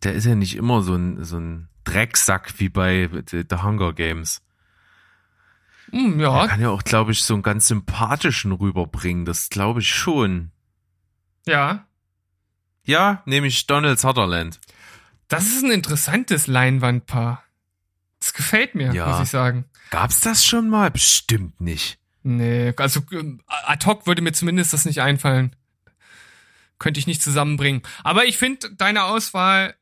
[0.02, 4.42] Der ist ja nicht immer so ein, so ein Drecksack wie bei The Hunger Games.
[5.92, 9.24] Er ja, kann ja auch, glaube ich, so einen ganz sympathischen rüberbringen.
[9.24, 10.52] Das glaube ich schon.
[11.46, 11.86] ja.
[12.82, 14.58] Ja, nämlich Donald Sutherland.
[15.28, 17.44] Das ist ein interessantes Leinwandpaar.
[18.18, 19.06] Das gefällt mir, Ja.
[19.08, 19.66] muss ich sagen.
[19.90, 20.90] Gab's das schon mal?
[20.90, 21.99] Bestimmt nicht.
[22.22, 23.00] Nee, also
[23.46, 25.56] ad hoc würde mir zumindest das nicht einfallen.
[26.78, 27.82] Könnte ich nicht zusammenbringen.
[28.04, 29.74] Aber ich finde deine Auswahl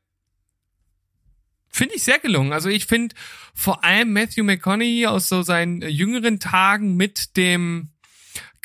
[1.71, 2.51] finde ich sehr gelungen.
[2.51, 3.15] Also ich finde
[3.53, 7.89] vor allem Matthew McConaughey aus so seinen äh, jüngeren Tagen mit dem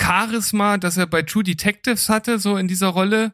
[0.00, 3.32] Charisma, das er bei True Detectives hatte, so in dieser Rolle.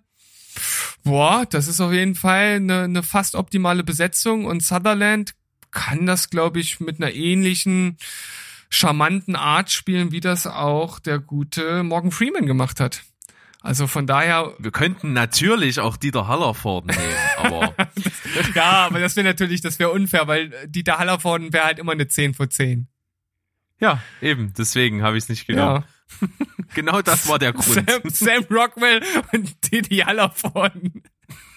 [1.05, 5.35] Boah, das ist auf jeden Fall eine, eine fast optimale Besetzung und Sutherland
[5.71, 7.97] kann das, glaube ich, mit einer ähnlichen
[8.71, 13.03] charmanten Art spielen, wie das auch der gute Morgan Freeman gemacht hat.
[13.63, 17.75] Also von daher, Wir könnten natürlich auch Dieter Hallervorden nehmen, aber
[18.55, 22.09] ja, aber das wäre natürlich, das wäre unfair, weil Dieter Hallervorden wäre halt immer eine
[22.09, 22.89] 10 vor 10.
[23.79, 25.85] ja, eben, deswegen habe ich es nicht genommen.
[26.21, 26.29] Ja.
[26.75, 27.91] Genau das war der Grund.
[27.91, 29.03] Sam, Sam Rockwell
[29.33, 31.03] und Didi Hallervorden.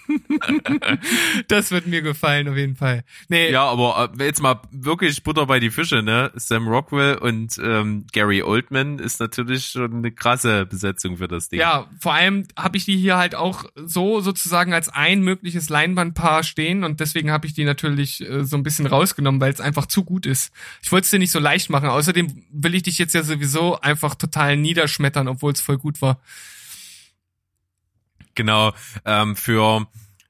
[1.48, 3.04] das wird mir gefallen, auf jeden Fall.
[3.28, 6.30] Nee, Ja, aber äh, jetzt mal wirklich Butter bei die Fische, ne?
[6.34, 11.60] Sam Rockwell und ähm, Gary Oldman ist natürlich schon eine krasse Besetzung für das Ding.
[11.60, 16.42] Ja, vor allem habe ich die hier halt auch so sozusagen als ein mögliches Leinwandpaar
[16.42, 19.86] stehen und deswegen habe ich die natürlich äh, so ein bisschen rausgenommen, weil es einfach
[19.86, 20.52] zu gut ist.
[20.82, 21.88] Ich wollte es dir nicht so leicht machen.
[21.88, 26.20] Außerdem will ich dich jetzt ja sowieso einfach total niederschmettern, obwohl es voll gut war.
[28.34, 28.72] Genau.
[29.04, 29.86] Ähm, für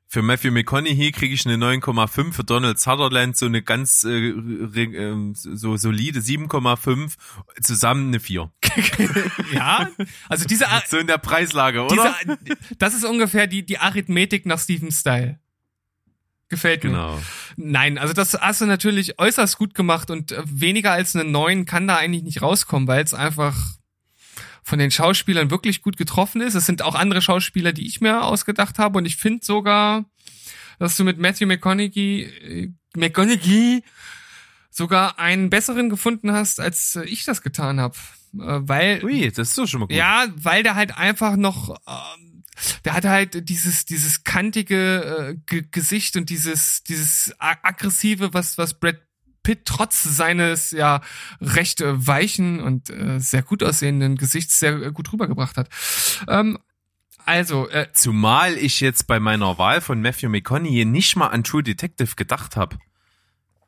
[0.07, 5.35] für Matthew McConaughey kriege ich eine 9,5, für Donald Sutherland so eine ganz äh, ähm,
[5.35, 7.15] so solide 7,5,
[7.61, 8.49] zusammen eine 4.
[9.53, 9.89] Ja,
[10.29, 12.15] also diese, Ar- So in der Preislage, oder?
[12.25, 12.39] diese
[12.79, 15.41] das ist ungefähr die die Arithmetik nach Steven Style.
[16.49, 16.91] Gefällt mir.
[16.91, 17.21] genau.
[17.57, 21.65] Nein, also das hast du natürlich äußerst gut gemacht und äh, weniger als eine 9
[21.65, 23.57] kann da eigentlich nicht rauskommen, weil es einfach
[24.65, 26.55] von den Schauspielern wirklich gut getroffen ist.
[26.55, 30.07] Es sind auch andere Schauspieler, die ich mir ausgedacht habe und ich finde sogar,
[30.79, 33.85] dass du mit Matthew McConaughey, äh, McConaughey
[34.71, 37.95] sogar einen besseren gefunden hast, als äh, ich das getan habe.
[38.35, 39.97] Äh, weil Ui, das ist doch schon mal gut.
[39.97, 42.43] ja, weil der halt einfach noch, ähm,
[42.87, 48.75] der hat halt dieses dieses kantige äh, Ge Gesicht und dieses dieses aggressive, was was
[48.81, 48.97] Brad
[49.45, 51.01] Pitt trotz seines ja
[51.41, 55.69] recht äh, weichen und äh, sehr gut aussehenden Gesichts sehr äh, gut rübergebracht hat.
[56.27, 56.59] Ähm,
[57.25, 61.63] also äh, Zumal ich jetzt bei meiner Wahl von Matthew McConaughey nicht mal an True
[61.63, 62.79] Detective gedacht habe.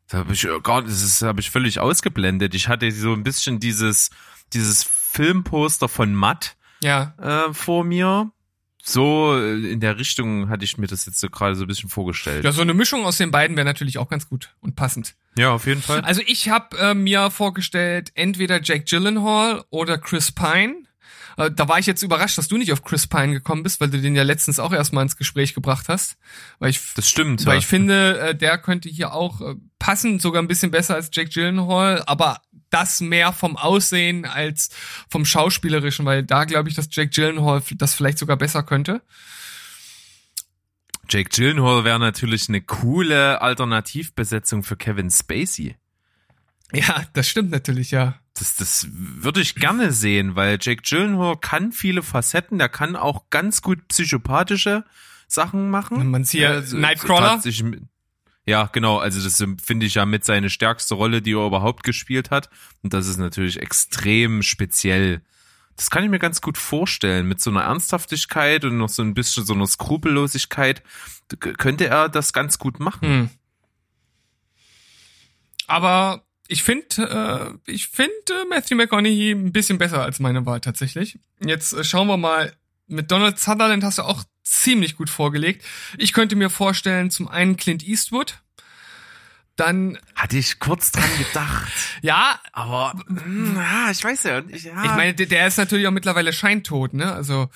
[0.09, 2.55] Da habe ich äh, gar das habe ich völlig ausgeblendet.
[2.55, 4.11] Ich hatte so ein bisschen dieses
[4.53, 8.33] dieses Filmposter von Matt ja, äh, vor mir.
[8.89, 11.91] So äh, in der Richtung hatte ich mir das jetzt so gerade so ein bisschen
[11.91, 12.45] vorgestellt.
[12.45, 15.17] ja, so eine Mischung aus den beiden wäre natürlich auch ganz gut und passend.
[15.37, 16.03] Ja, auf jeden Fall.
[16.03, 20.85] Also ich habe äh, mir vorgestellt, entweder Jake Gyllenhaal oder Chris Pine.
[21.37, 23.91] Äh, da war ich jetzt überrascht, dass du nicht auf Chris Pine gekommen bist, weil
[23.91, 26.17] du den ja letztens auch erstmal ins Gespräch gebracht hast.
[26.61, 27.45] Weil ich, Das stimmt.
[27.45, 27.59] weil ja.
[27.59, 29.41] ich finde, äh, der könnte hier auch
[29.81, 34.71] passen, sogar ein bisschen besser als Jake Gyllenhaal, aber das mehr vom Aussehen als
[35.09, 39.03] vom Schauspielerischen, weil da glaube ich, dass Jake Gyllenhaal das vielleicht sogar besser könnte.
[41.09, 45.77] Jake Gyllenhaal wäre natürlich eine coole Alternativbesetzung für Kevin Spacey.
[46.73, 48.19] Ja, das stimmt natürlich, ja.
[48.35, 53.31] Das, das würde ich gerne sehen, weil Jake Gyllenhaal kann viele Facetten, der kann auch
[53.31, 54.85] ganz gut psychopathische
[55.29, 56.11] Sachen machen.
[56.11, 57.41] Man sieht ja Also, Nightcrawler.
[58.47, 62.31] Ja, genau, also das finde ich ja mit seine stärkste Rolle, die er überhaupt gespielt
[62.31, 62.49] hat.
[62.83, 65.21] Und das ist natürlich extrem speziell.
[65.77, 67.27] Das kann ich mir ganz gut vorstellen.
[67.27, 70.83] Mit so einer Ernsthaftigkeit und noch so ein bisschen so einer Skrupellosigkeit
[71.39, 73.09] könnte er das ganz gut machen.
[73.09, 73.31] Hm.
[75.67, 80.61] Aber ich finde, äh, ich finde äh, Matthew McConaughey ein bisschen besser als meine Wahl
[80.61, 81.19] tatsächlich.
[81.45, 82.55] Jetzt äh, schauen wir mal.
[82.87, 85.65] Mit Donald Sutherland hast du auch ziemlich gut vorgelegt.
[85.99, 88.41] Ich könnte mir vorstellen, zum einen Clint Eastwood,
[89.57, 91.73] dann Hatte ich kurz dran gedacht.
[92.03, 94.43] ja, Aber mm, ja, ich weiß ja.
[94.49, 94.85] Ich, ja.
[94.85, 97.11] ich meine, der, der ist natürlich auch mittlerweile scheintot, ne?
[97.11, 97.49] Also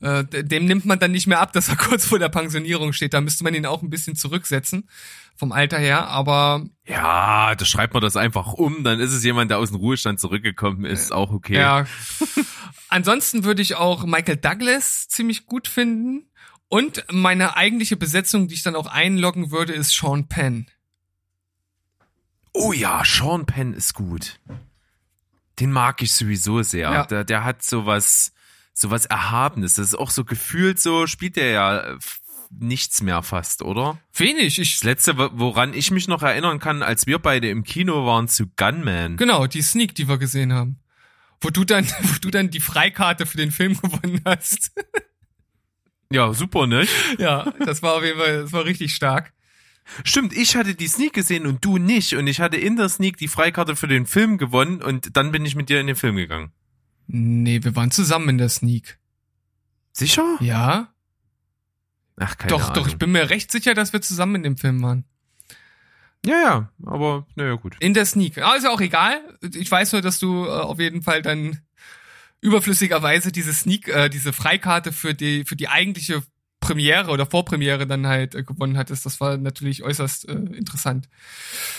[0.00, 3.14] äh, dem nimmt man dann nicht mehr ab, dass er kurz vor der Pensionierung steht.
[3.14, 4.88] Da müsste man ihn auch ein bisschen zurücksetzen
[5.36, 6.08] vom Alter her.
[6.08, 9.78] Aber ja, da schreibt man das einfach um, dann ist es jemand, der aus dem
[9.78, 11.54] Ruhestand zurückgekommen ist, auch okay.
[11.54, 11.86] Ja.
[12.88, 16.26] Ansonsten würde ich auch Michael Douglas ziemlich gut finden.
[16.74, 20.66] Und meine eigentliche Besetzung, die ich dann auch einloggen würde, ist Sean Penn.
[22.52, 24.40] Oh ja, Sean Penn ist gut.
[25.60, 26.90] Den mag ich sowieso sehr.
[26.90, 27.06] Ja.
[27.06, 28.32] Der, der hat sowas,
[28.72, 29.74] sowas Erhabenes.
[29.74, 31.96] Das ist auch so gefühlt so, spielt der ja
[32.50, 33.98] nichts mehr fast, oder?
[34.14, 34.58] Wenig.
[34.58, 38.04] Ich, Das letzte, wo- woran ich mich noch erinnern kann, als wir beide im Kino
[38.04, 39.16] waren zu Gunman.
[39.16, 40.80] genau, die Sneak, die wir gesehen haben.
[41.40, 44.72] Wo du dann, wo du dann die Freikarte für den Film gewonnen hast.
[46.10, 46.86] Ja, super, ne?
[47.18, 49.32] ja, das war auf jeden Fall, das war richtig stark.
[50.04, 52.14] Stimmt, ich hatte die Sneak gesehen und du nicht.
[52.14, 55.44] Und ich hatte in der Sneak die Freikarte für den Film gewonnen und dann bin
[55.44, 56.52] ich mit dir in den Film gegangen.
[57.06, 58.98] Nee, wir waren zusammen in der Sneak.
[59.92, 60.36] Sicher?
[60.40, 60.94] Ja?
[62.16, 62.74] Ach, keine doch, Ahnung.
[62.74, 65.04] doch, ich bin mir recht sicher, dass wir zusammen in dem Film waren.
[66.24, 67.76] Ja, ja, aber naja, gut.
[67.80, 68.38] In der Sneak.
[68.38, 69.20] Ah, ist ja auch egal.
[69.52, 71.58] Ich weiß nur, dass du äh, auf jeden Fall dann
[72.44, 76.22] überflüssigerweise diese Sneak, äh, diese Freikarte für die, für die eigentliche
[76.60, 79.06] Premiere oder Vorpremiere dann halt äh, gewonnen hattest.
[79.06, 81.08] Das war natürlich äußerst äh, interessant.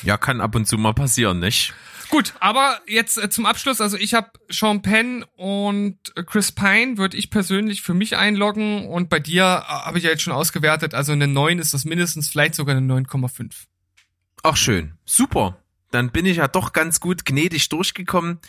[0.01, 1.75] Ja, kann ab und zu mal passieren, nicht?
[2.10, 7.15] Gut, aber jetzt äh, zum Abschluss, also ich habe Sean Penn und Chris Pine würde
[7.15, 10.95] ich persönlich für mich einloggen und bei dir äh, habe ich ja jetzt schon ausgewertet,
[10.95, 13.51] also eine 9 ist das mindestens, vielleicht sogar eine 9,5.
[14.41, 15.60] Ach schön, super.
[15.91, 18.39] Dann bin ich ja doch ganz gut gnädig durchgekommen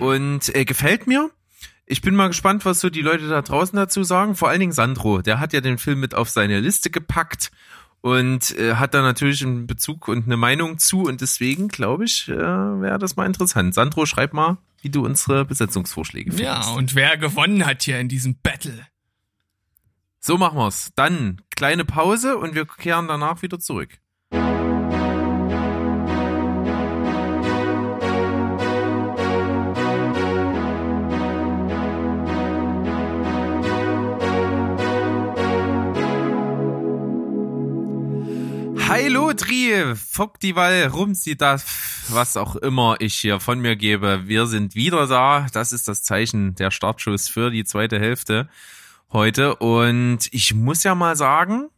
[0.00, 1.30] und äh, gefällt mir.
[1.86, 4.36] Ich bin mal gespannt, was so die Leute da draußen dazu sagen.
[4.36, 7.50] Vor allen Dingen Sandro, der hat ja den Film mit auf seine Liste gepackt
[8.00, 12.28] und äh, hat da natürlich einen Bezug und eine Meinung zu und deswegen glaube ich,
[12.28, 13.74] äh, wäre das mal interessant.
[13.74, 16.68] Sandro, schreib mal, wie du unsere Besetzungsvorschläge findest.
[16.68, 18.86] Ja, und wer gewonnen hat hier in diesem Battle?
[20.20, 20.90] So machen wir's.
[20.94, 23.98] Dann kleine Pause und wir kehren danach wieder zurück.
[38.86, 41.64] Hallo Drie, Wall, rumsi das,
[42.10, 44.28] was auch immer ich hier von mir gebe.
[44.28, 45.46] Wir sind wieder da.
[45.54, 48.48] Das ist das Zeichen der Startschuss für die zweite Hälfte
[49.10, 49.56] heute.
[49.56, 51.70] Und ich muss ja mal sagen,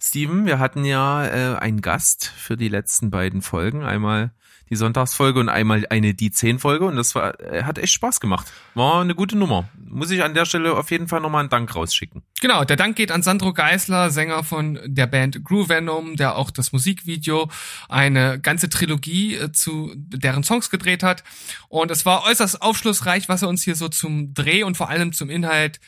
[0.00, 3.82] Steven, wir hatten ja äh, einen Gast für die letzten beiden Folgen.
[3.82, 4.32] Einmal
[4.70, 8.20] die Sonntagsfolge und einmal eine die 10 Folge und das war, äh, hat echt Spaß
[8.20, 8.46] gemacht.
[8.74, 9.68] War eine gute Nummer.
[9.76, 12.22] Muss ich an der Stelle auf jeden Fall nochmal einen Dank rausschicken.
[12.40, 16.52] Genau, der Dank geht an Sandro Geisler, Sänger von der Band Groove Venom, der auch
[16.52, 17.50] das Musikvideo,
[17.88, 21.24] eine ganze Trilogie äh, zu deren Songs gedreht hat.
[21.68, 25.12] Und es war äußerst aufschlussreich, was er uns hier so zum Dreh und vor allem
[25.12, 25.80] zum Inhalt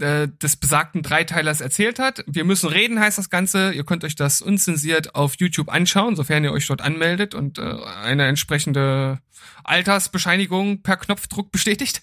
[0.00, 2.24] äh, des besagten Dreiteilers erzählt hat.
[2.26, 3.72] Wir müssen reden, heißt das Ganze.
[3.72, 7.62] Ihr könnt euch das unzensiert auf YouTube anschauen, sofern ihr euch dort anmeldet und äh,
[8.02, 9.18] eine entsprechende
[9.64, 12.02] Altersbescheinigung per Knopfdruck bestätigt,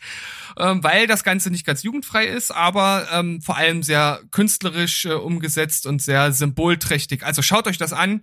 [0.58, 5.14] ähm, weil das Ganze nicht ganz jugendfrei ist, aber ähm, vor allem sehr künstlerisch äh,
[5.14, 7.24] umgesetzt und sehr symbolträchtig.
[7.24, 8.22] Also schaut euch das an.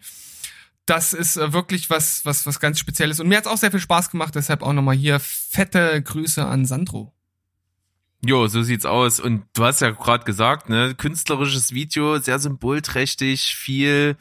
[0.87, 3.19] Das ist äh, wirklich was, was, was ganz Spezielles.
[3.19, 6.65] Und mir hat's auch sehr viel Spaß gemacht, deshalb auch nochmal hier fette Grüße an
[6.65, 7.16] Sandro.
[8.27, 9.21] Jo, so sieht's aus.
[9.21, 14.17] Und du hast ja gerade gesagt, ne, künstlerisches Video, sehr symbolträchtig, viel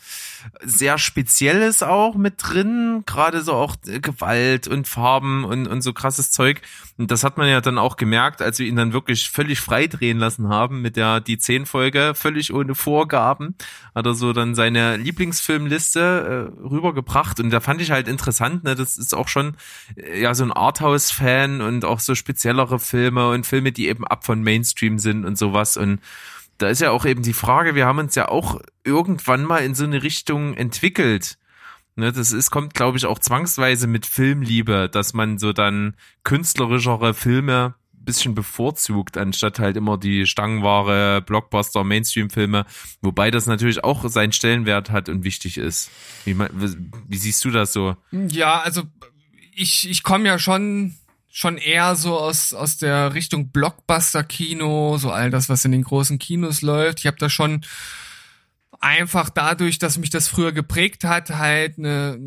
[0.61, 6.29] sehr Spezielles auch mit drin, gerade so auch Gewalt und Farben und, und so krasses
[6.29, 6.61] Zeug.
[6.97, 9.87] Und das hat man ja dann auch gemerkt, als wir ihn dann wirklich völlig frei
[9.87, 13.55] drehen lassen haben mit der die zehn Folge, völlig ohne Vorgaben,
[13.95, 17.39] hat er so dann seine Lieblingsfilmliste äh, rübergebracht.
[17.39, 19.55] Und da fand ich halt interessant, ne, das ist auch schon
[19.95, 24.25] äh, ja so ein Arthouse-Fan und auch so speziellere Filme und Filme, die eben ab
[24.25, 25.77] von Mainstream sind und sowas.
[25.77, 25.99] Und
[26.57, 29.75] da ist ja auch eben die Frage, wir haben uns ja auch irgendwann mal in
[29.75, 31.37] so eine Richtung entwickelt.
[31.97, 37.13] Ne, das ist, kommt, glaube ich, auch zwangsweise mit Filmliebe, dass man so dann künstlerischere
[37.13, 42.65] Filme bisschen bevorzugt, anstatt halt immer die Stangenware, Blockbuster, Mainstream-Filme,
[43.01, 45.89] wobei das natürlich auch seinen Stellenwert hat und wichtig ist.
[46.23, 47.97] Wie, wie siehst du das so?
[48.11, 48.83] Ja, also
[49.53, 50.95] ich, ich komme ja schon
[51.37, 55.83] schon eher so aus aus der Richtung Blockbuster Kino, so all das was in den
[55.83, 56.99] großen Kinos läuft.
[56.99, 57.65] Ich habe da schon
[58.79, 62.17] einfach dadurch, dass mich das früher geprägt hat, halt eine,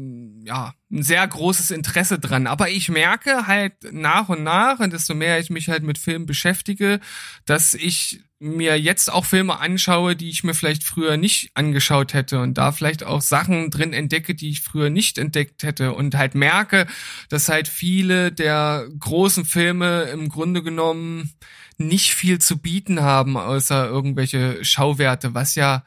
[0.44, 2.46] ja, ein sehr großes Interesse dran.
[2.46, 6.26] Aber ich merke halt nach und nach, und desto mehr ich mich halt mit Filmen
[6.26, 7.00] beschäftige,
[7.46, 12.40] dass ich mir jetzt auch Filme anschaue, die ich mir vielleicht früher nicht angeschaut hätte
[12.40, 16.34] und da vielleicht auch Sachen drin entdecke, die ich früher nicht entdeckt hätte und halt
[16.34, 16.86] merke,
[17.28, 21.32] dass halt viele der großen Filme im Grunde genommen
[21.78, 25.84] nicht viel zu bieten haben, außer irgendwelche Schauwerte, was ja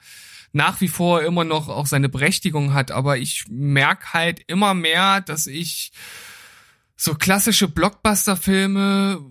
[0.53, 5.21] nach wie vor immer noch auch seine Berechtigung hat, aber ich merke halt immer mehr,
[5.21, 5.91] dass ich
[6.97, 9.21] so klassische Blockbuster-Filme,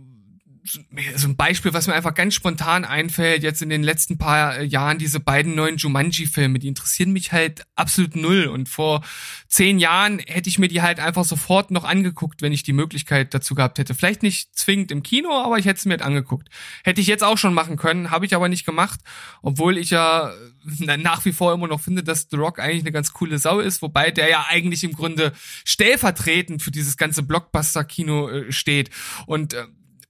[0.64, 4.64] so ein Beispiel, was mir einfach ganz spontan einfällt, jetzt in den letzten paar äh,
[4.64, 8.46] Jahren, diese beiden neuen Jumanji-Filme, die interessieren mich halt absolut null.
[8.46, 9.02] Und vor
[9.48, 13.32] zehn Jahren hätte ich mir die halt einfach sofort noch angeguckt, wenn ich die Möglichkeit
[13.32, 13.94] dazu gehabt hätte.
[13.94, 16.48] Vielleicht nicht zwingend im Kino, aber ich hätte es mir halt angeguckt.
[16.84, 19.00] Hätte ich jetzt auch schon machen können, habe ich aber nicht gemacht,
[19.42, 22.92] obwohl ich ja äh, nach wie vor immer noch finde, dass The Rock eigentlich eine
[22.92, 25.32] ganz coole Sau ist, wobei der ja eigentlich im Grunde
[25.64, 28.90] stellvertretend für dieses ganze Blockbuster-Kino äh, steht.
[29.26, 29.54] Und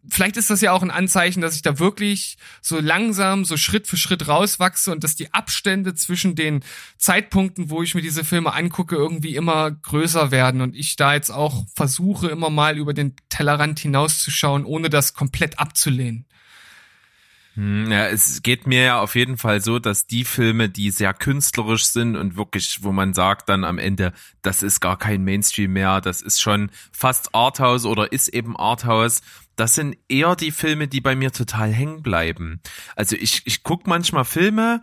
[0.08, 3.86] vielleicht ist das ja auch ein Anzeichen, dass ich da wirklich so langsam, so Schritt
[3.86, 6.64] für Schritt rauswachse und dass die Abstände zwischen den
[6.96, 11.30] Zeitpunkten, wo ich mir diese Filme angucke, irgendwie immer größer werden und ich da jetzt
[11.30, 16.26] auch versuche, immer mal über den Tellerrand hinauszuschauen, ohne das komplett abzulehnen.
[17.54, 21.12] Hm, Ja, es geht mir ja auf jeden Fall so, dass die Filme, die sehr
[21.12, 25.72] künstlerisch sind und wirklich, wo man sagt dann am Ende, das ist gar kein Mainstream
[25.72, 29.22] mehr, das ist schon fast Arthouse oder ist eben Arthouse,
[29.60, 32.62] das sind eher die Filme, die bei mir total hängen bleiben.
[32.96, 34.80] Also ich, ich guck manchmal Filme,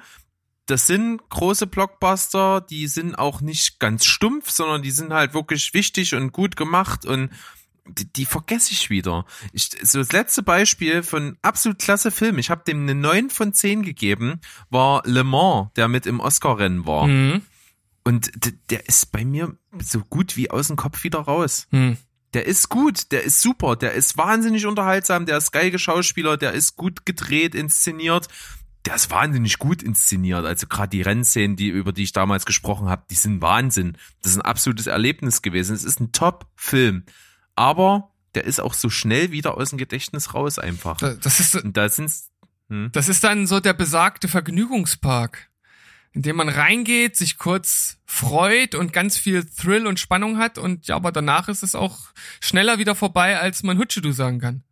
[0.68, 5.74] das sind große Blockbuster, die sind auch nicht ganz stumpf, sondern die sind halt wirklich
[5.74, 7.32] wichtig und gut gemacht und
[7.88, 9.26] die, die vergesse ich wieder.
[9.52, 13.54] Ich, so das letzte Beispiel von absolut klasse Film, ich habe dem eine 9 von
[13.54, 17.08] 10 gegeben, war Le Mans, der mit im Oscar-Rennen war.
[17.08, 17.42] Mhm.
[18.04, 18.32] Und
[18.70, 21.68] der ist bei mir so gut wie aus dem Kopf wieder raus.
[21.72, 21.98] Hm.
[22.34, 26.54] Der ist gut, der ist super, der ist wahnsinnig unterhaltsam, der ist geil Schauspieler, der
[26.54, 28.28] ist gut gedreht, inszeniert.
[28.86, 30.46] Der ist wahnsinnig gut inszeniert.
[30.46, 33.98] Also gerade die Rennszenen, die über die ich damals gesprochen habe, die sind Wahnsinn.
[34.22, 35.74] Das ist ein absolutes Erlebnis gewesen.
[35.76, 37.04] Es ist ein Top-Film,
[37.56, 40.98] aber der ist auch so schnell wieder aus dem Gedächtnis raus einfach.
[40.98, 42.30] Da- Das ist, Und da sind's
[42.70, 42.90] hm?
[42.92, 45.50] das ist dann so der besagte Vergnügungspark,
[46.14, 50.88] in dem man reingeht, sich kurz freut und ganz viel Thrill und Spannung hat und
[50.88, 51.99] ja, aber danach ist es auch
[52.39, 54.64] schneller wieder vorbei, als man Hutschedu sagen kann.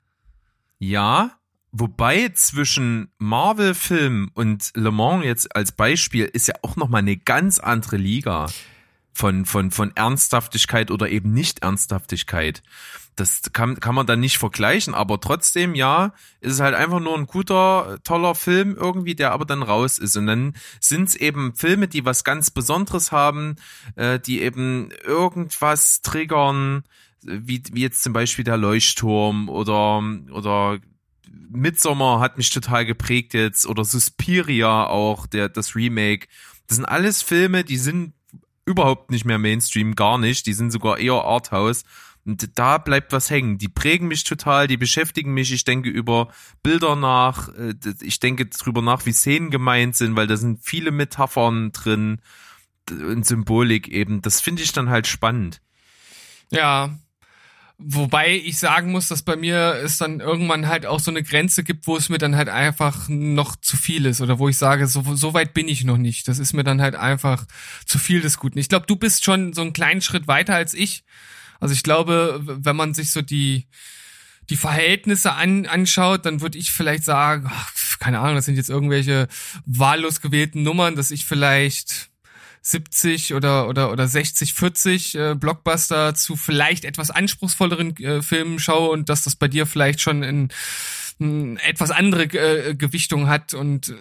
[0.79, 1.37] Ja,
[1.71, 7.17] wobei zwischen Marvel-Film und Le Mans jetzt als Beispiel ist ja auch noch mal eine
[7.17, 8.47] ganz andere Liga
[9.15, 12.61] von von von Ernsthaftigkeit oder eben nicht Ernsthaftigkeit.
[13.15, 17.17] Das kann kann man dann nicht vergleichen, aber trotzdem ja, ist es halt einfach nur
[17.17, 21.55] ein guter toller Film irgendwie, der aber dann raus ist und dann sind es eben
[21.55, 23.55] Filme, die was ganz Besonderes haben,
[23.95, 26.83] äh, die eben irgendwas triggern,
[27.21, 30.79] wie, wie jetzt zum Beispiel der Leuchtturm oder, oder
[31.49, 36.27] Midsommar hat mich total geprägt jetzt oder Suspiria auch, der, das Remake.
[36.67, 38.13] Das sind alles Filme, die sind
[38.65, 40.45] überhaupt nicht mehr Mainstream, gar nicht.
[40.45, 41.83] Die sind sogar eher Arthouse.
[42.25, 43.59] Und da bleibt was hängen.
[43.59, 45.51] Die prägen mich total, die beschäftigen mich.
[45.51, 46.29] Ich denke über
[46.63, 47.49] Bilder nach.
[47.49, 52.21] äh, Ich denke drüber nach, wie Szenen gemeint sind, weil da sind viele Metaphern drin
[52.89, 54.21] und Symbolik eben.
[54.23, 55.61] Das finde ich dann halt spannend.
[56.49, 56.97] Ja.
[57.77, 61.63] Wobei ich sagen muss, dass bei mir es dann irgendwann halt auch so eine Grenze
[61.63, 64.87] gibt, wo es mir dann halt einfach noch zu viel ist oder wo ich sage,
[64.87, 66.27] so, so weit bin ich noch nicht.
[66.29, 67.45] Das ist mir dann halt einfach
[67.85, 68.59] zu viel des Guten.
[68.59, 71.03] Ich glaube, du bist schon so einen kleinen Schritt weiter als ich.
[71.59, 73.67] Also ich glaube, wenn man sich so die
[74.49, 78.69] die Verhältnisse an, anschaut, dann würde ich vielleicht sagen, ach, keine Ahnung, das sind jetzt
[78.69, 79.27] irgendwelche
[79.65, 82.11] wahllos gewählten Nummern, dass ich vielleicht
[82.65, 88.89] 70 oder oder oder 60 40 äh, Blockbuster zu vielleicht etwas anspruchsvolleren äh, Filmen schaue
[88.89, 90.49] und dass das bei dir vielleicht schon in,
[91.19, 93.93] in etwas andere äh, Gewichtung hat und äh,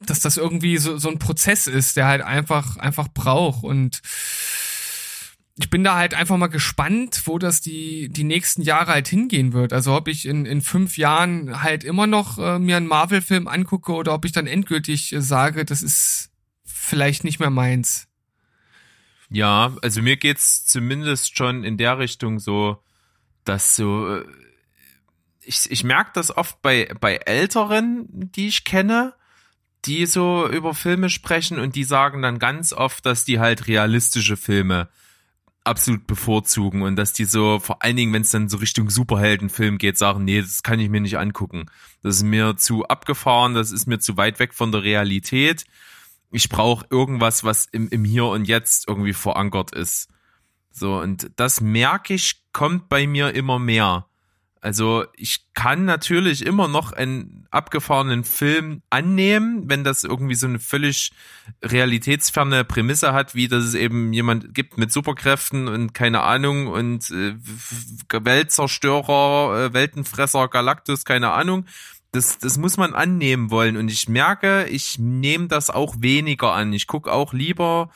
[0.00, 4.02] dass das irgendwie so so ein Prozess ist, der halt einfach einfach braucht und
[5.58, 9.52] ich bin da halt einfach mal gespannt, wo das die, die nächsten Jahre halt hingehen
[9.52, 9.72] wird.
[9.72, 13.92] Also ob ich in, in fünf Jahren halt immer noch äh, mir einen Marvel-Film angucke
[13.92, 16.21] oder ob ich dann endgültig äh, sage, das ist
[16.82, 18.08] vielleicht nicht mehr meins.
[19.30, 22.82] Ja, also mir geht's zumindest schon in der Richtung so,
[23.44, 24.26] dass so äh,
[25.40, 29.14] ich, ich merke das oft bei bei Älteren, die ich kenne,
[29.84, 34.36] die so über Filme sprechen und die sagen dann ganz oft, dass die halt realistische
[34.36, 34.88] Filme
[35.64, 39.78] absolut bevorzugen und dass die so vor allen Dingen, wenn es dann so Richtung Superheldenfilm
[39.78, 41.66] geht, sagen, nee, das kann ich mir nicht angucken.
[42.02, 45.64] Das ist mir zu abgefahren, das ist mir zu weit weg von der Realität
[46.32, 50.08] ich brauche irgendwas, was im, im Hier und Jetzt irgendwie verankert ist.
[50.70, 54.06] So, und das merke ich, kommt bei mir immer mehr.
[54.62, 60.60] Also ich kann natürlich immer noch einen abgefahrenen Film annehmen, wenn das irgendwie so eine
[60.60, 61.10] völlig
[61.64, 67.10] realitätsferne Prämisse hat, wie dass es eben jemand gibt mit Superkräften und keine Ahnung und
[67.10, 67.34] äh,
[68.08, 71.66] Weltzerstörer, äh, Weltenfresser, Galactus, keine Ahnung.
[72.12, 73.76] Das, das muss man annehmen wollen.
[73.76, 76.72] Und ich merke, ich nehme das auch weniger an.
[76.72, 77.90] Ich gucke auch lieber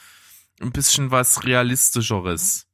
[0.60, 2.66] ein bisschen was Realistischeres.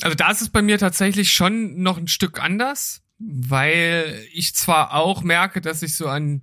[0.00, 4.94] Also da ist es bei mir tatsächlich schon noch ein Stück anders, weil ich zwar
[4.94, 6.42] auch merke, dass ich so an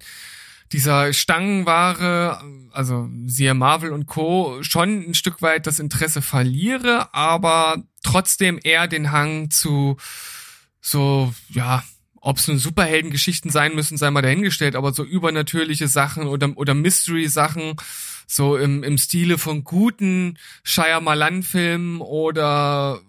[0.71, 7.83] dieser Stangenware, also siehe Marvel und Co., schon ein Stück weit das Interesse verliere, aber
[8.03, 9.97] trotzdem eher den Hang zu
[10.79, 11.83] so, ja,
[12.21, 16.75] ob es nun Superheldengeschichten sein müssen, sei mal dahingestellt, aber so übernatürliche Sachen oder, oder
[16.75, 17.75] Mystery-Sachen,
[18.27, 23.01] so im, im Stile von guten Shyamalan-Filmen oder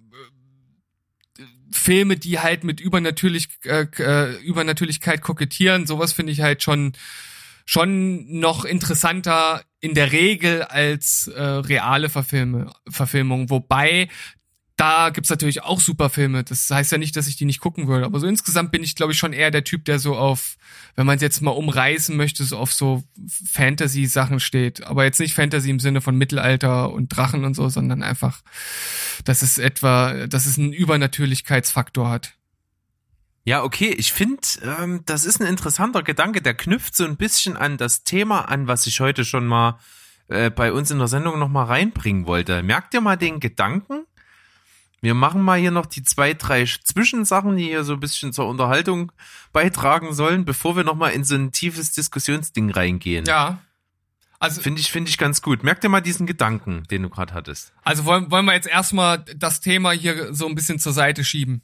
[1.39, 6.95] äh, Filme, die halt mit übernatürlich, äh, äh, Übernatürlichkeit kokettieren, sowas finde ich halt schon
[7.65, 14.09] schon noch interessanter in der Regel als äh, reale Verfilme, Verfilmung, wobei
[14.83, 16.43] da gibt's natürlich auch super Filme.
[16.43, 18.05] Das heißt ja nicht, dass ich die nicht gucken würde.
[18.05, 20.57] Aber so insgesamt bin ich, glaube ich, schon eher der Typ, der so auf,
[20.97, 23.05] wenn man es jetzt mal umreißen möchte, so auf so
[23.49, 24.85] Fantasy-Sachen steht.
[24.85, 28.41] Aber jetzt nicht Fantasy im Sinne von Mittelalter und Drachen und so, sondern einfach,
[29.25, 32.35] dass es etwa, dass es einen Übernatürlichkeitsfaktor hat.
[33.45, 37.57] Ja, okay, ich finde, ähm, das ist ein interessanter Gedanke, der knüpft so ein bisschen
[37.57, 39.79] an das Thema an, was ich heute schon mal
[40.27, 42.65] äh, bei uns in der Sendung noch mal reinbringen wollte.
[42.65, 44.07] Merkt ihr mal den Gedanken?
[45.03, 48.47] Wir machen mal hier noch die zwei, drei Zwischensachen, die hier so ein bisschen zur
[48.47, 49.11] Unterhaltung
[49.53, 53.25] beitragen sollen, bevor wir noch mal in so ein tiefes Diskussionsding reingehen.
[53.27, 53.59] Ja.
[54.39, 55.65] Also, Finde ich, finde ich ganz gut.
[55.65, 57.73] Merkt ihr mal diesen Gedanken, den du gerade hattest?
[57.83, 61.63] also wollen, wollen wir jetzt erstmal das Thema hier so ein bisschen zur Seite schieben.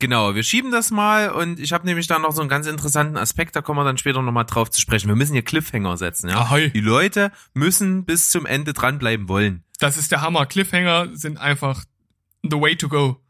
[0.00, 3.16] Genau, wir schieben das mal und ich habe nämlich da noch so einen ganz interessanten
[3.16, 5.06] Aspekt, da kommen wir dann später nochmal drauf zu sprechen.
[5.08, 6.40] Wir müssen hier Cliffhanger setzen, ja.
[6.40, 6.70] Ahoi.
[6.70, 9.62] Die Leute müssen bis zum Ende dranbleiben wollen.
[9.78, 10.46] Das ist der Hammer.
[10.46, 11.84] Cliffhanger sind einfach
[12.50, 13.20] the way to go.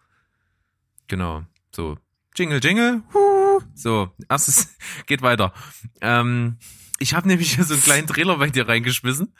[1.08, 1.44] Genau.
[1.74, 1.98] So.
[2.34, 3.02] Jingle, jingle.
[3.12, 3.60] Huh.
[3.74, 4.74] So, erstes
[5.06, 5.52] geht weiter.
[6.00, 6.58] Ähm,
[6.98, 9.34] ich habe nämlich hier so einen kleinen Trailer bei dir reingeschmissen.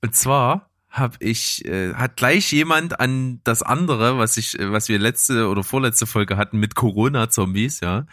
[0.00, 4.88] Und zwar habe ich, äh, hat gleich jemand an das andere, was ich, äh, was
[4.88, 8.06] wir letzte oder vorletzte Folge hatten mit Corona-Zombies, ja,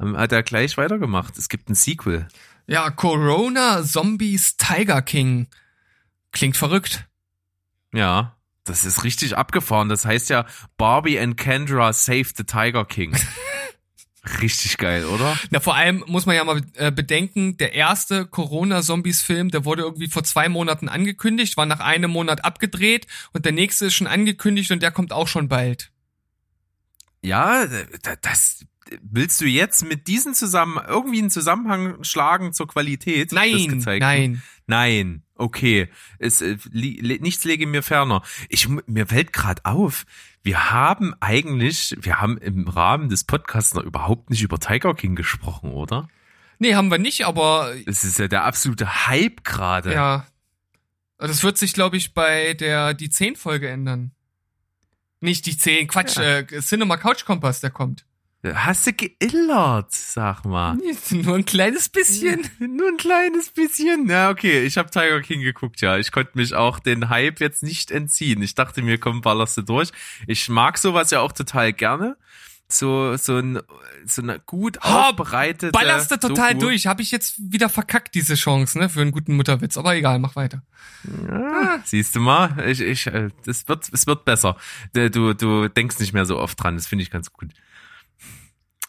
[0.00, 1.38] ähm, hat er gleich weitergemacht.
[1.38, 2.26] Es gibt ein Sequel.
[2.66, 5.48] Ja, Corona Zombies Tiger King.
[6.32, 7.08] Klingt verrückt.
[7.92, 9.88] Ja, das ist richtig abgefahren.
[9.88, 10.46] Das heißt ja
[10.76, 13.16] Barbie and Kendra Save the Tiger King.
[14.42, 15.38] richtig geil, oder?
[15.50, 20.08] Na, vor allem muss man ja mal äh, bedenken, der erste Corona-Zombies-Film, der wurde irgendwie
[20.08, 24.70] vor zwei Monaten angekündigt, war nach einem Monat abgedreht und der nächste ist schon angekündigt
[24.70, 25.90] und der kommt auch schon bald.
[27.22, 28.64] Ja, da- das
[29.02, 33.32] willst du jetzt mit diesen zusammen irgendwie einen Zusammenhang schlagen zur Qualität?
[33.32, 34.42] Nein, nein.
[34.66, 35.88] Nein, okay.
[36.18, 38.22] Es, äh, li, nichts lege mir ferner.
[38.48, 40.04] Ich, mir fällt gerade auf,
[40.42, 45.16] wir haben eigentlich, wir haben im Rahmen des Podcasts noch überhaupt nicht über Tiger King
[45.16, 46.08] gesprochen, oder?
[46.58, 49.92] Nee, haben wir nicht, aber Das ist ja der absolute Hype gerade.
[49.92, 50.26] ja.
[51.18, 54.12] Das wird sich, glaube ich, bei der die 10 Folge ändern.
[55.20, 56.38] Nicht die 10, Quatsch, Ja.
[56.38, 58.06] äh, Cinema Couch Kompass, der kommt.
[58.42, 60.78] Hast du geillert, sag mal.
[61.10, 62.40] Nur ein kleines bisschen.
[62.58, 64.08] Nur ein kleines bisschen.
[64.08, 64.62] Ja, okay.
[64.64, 65.98] Ich habe Tiger King geguckt, ja.
[65.98, 68.40] Ich konnte mich auch den Hype jetzt nicht entziehen.
[68.42, 69.90] Ich dachte mir, komm, ballerst du durch.
[70.26, 72.16] Ich mag sowas ja auch total gerne.
[72.66, 73.60] So, so, ein,
[74.06, 75.72] so eine gut aufbereitete.
[75.72, 76.66] Ballerst du total Doku.
[76.66, 76.86] durch.
[76.86, 79.76] Habe ich jetzt wieder verkackt, diese Chance, ne, für einen guten Mutterwitz.
[79.76, 80.62] Aber egal, mach weiter.
[81.28, 84.56] Ja, siehst du mal, ich, ich, äh, das wird, es wird besser.
[84.94, 86.76] Du, du denkst nicht mehr so oft dran.
[86.76, 87.50] Das finde ich ganz gut.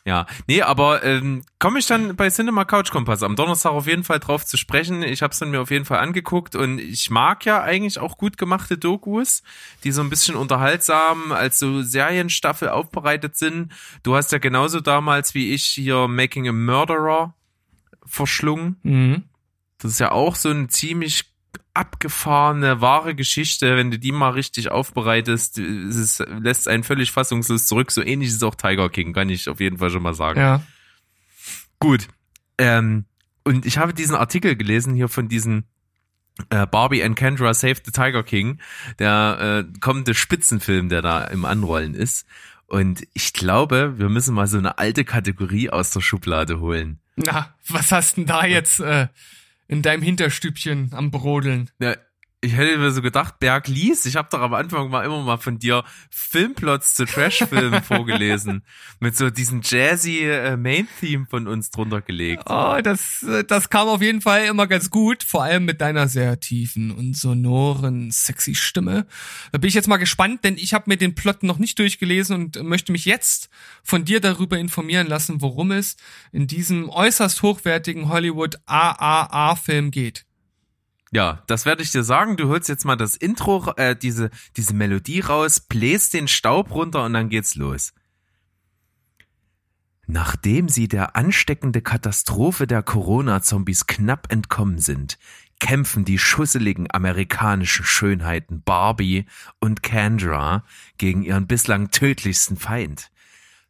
[0.03, 4.03] Ja, nee, aber ähm, komme ich dann bei Cinema Couch Kompass am Donnerstag auf jeden
[4.03, 5.03] Fall drauf zu sprechen.
[5.03, 8.17] Ich habe es dann mir auf jeden Fall angeguckt und ich mag ja eigentlich auch
[8.17, 9.43] gut gemachte Dokus,
[9.83, 13.71] die so ein bisschen unterhaltsam als so Serienstaffel aufbereitet sind.
[14.01, 17.35] Du hast ja genauso damals wie ich hier Making a Murderer
[18.03, 18.77] verschlungen.
[18.81, 19.23] Mhm.
[19.77, 21.30] Das ist ja auch so eine ziemlich
[21.73, 23.77] abgefahrene, wahre Geschichte.
[23.77, 27.91] Wenn du die mal richtig aufbereitest, es lässt einen völlig fassungslos zurück.
[27.91, 30.39] So ähnlich ist auch Tiger King, kann ich auf jeden Fall schon mal sagen.
[30.39, 30.63] Ja.
[31.79, 32.07] Gut.
[32.57, 33.05] Ähm,
[33.43, 35.65] und ich habe diesen Artikel gelesen hier von diesen
[36.49, 38.59] äh, Barbie and Kendra Save the Tiger King,
[38.99, 42.25] der äh, kommende Spitzenfilm, der da im Anrollen ist.
[42.67, 46.99] Und ich glaube, wir müssen mal so eine alte Kategorie aus der Schublade holen.
[47.17, 49.07] Na, was hast denn da jetzt äh,
[49.71, 51.71] in deinem Hinterstübchen am Brodeln?
[51.79, 51.95] Ja,
[52.43, 54.07] ich hätte mir so gedacht, Berg liest.
[54.07, 58.63] Ich habe doch am Anfang mal immer mal von dir Filmplots zu Trashfilmen vorgelesen.
[58.99, 62.43] Mit so diesem jazzy äh, Main-Theme von uns drunter gelegt.
[62.47, 66.07] Oh, das, äh, das kam auf jeden Fall immer ganz gut, vor allem mit deiner
[66.07, 69.05] sehr tiefen und sonoren, sexy Stimme.
[69.51, 72.35] Da bin ich jetzt mal gespannt, denn ich habe mir den Plot noch nicht durchgelesen
[72.35, 73.49] und möchte mich jetzt
[73.83, 75.95] von dir darüber informieren lassen, worum es
[76.31, 80.25] in diesem äußerst hochwertigen Hollywood AAA-Film geht.
[81.11, 82.37] Ja, das werde ich dir sagen.
[82.37, 87.03] Du holst jetzt mal das Intro, äh, diese, diese Melodie raus, bläst den Staub runter
[87.03, 87.93] und dann geht's los.
[90.07, 95.17] Nachdem sie der ansteckende Katastrophe der Corona-Zombies knapp entkommen sind,
[95.59, 99.25] kämpfen die schusseligen amerikanischen Schönheiten Barbie
[99.59, 100.65] und Kendra
[100.97, 103.11] gegen ihren bislang tödlichsten Feind.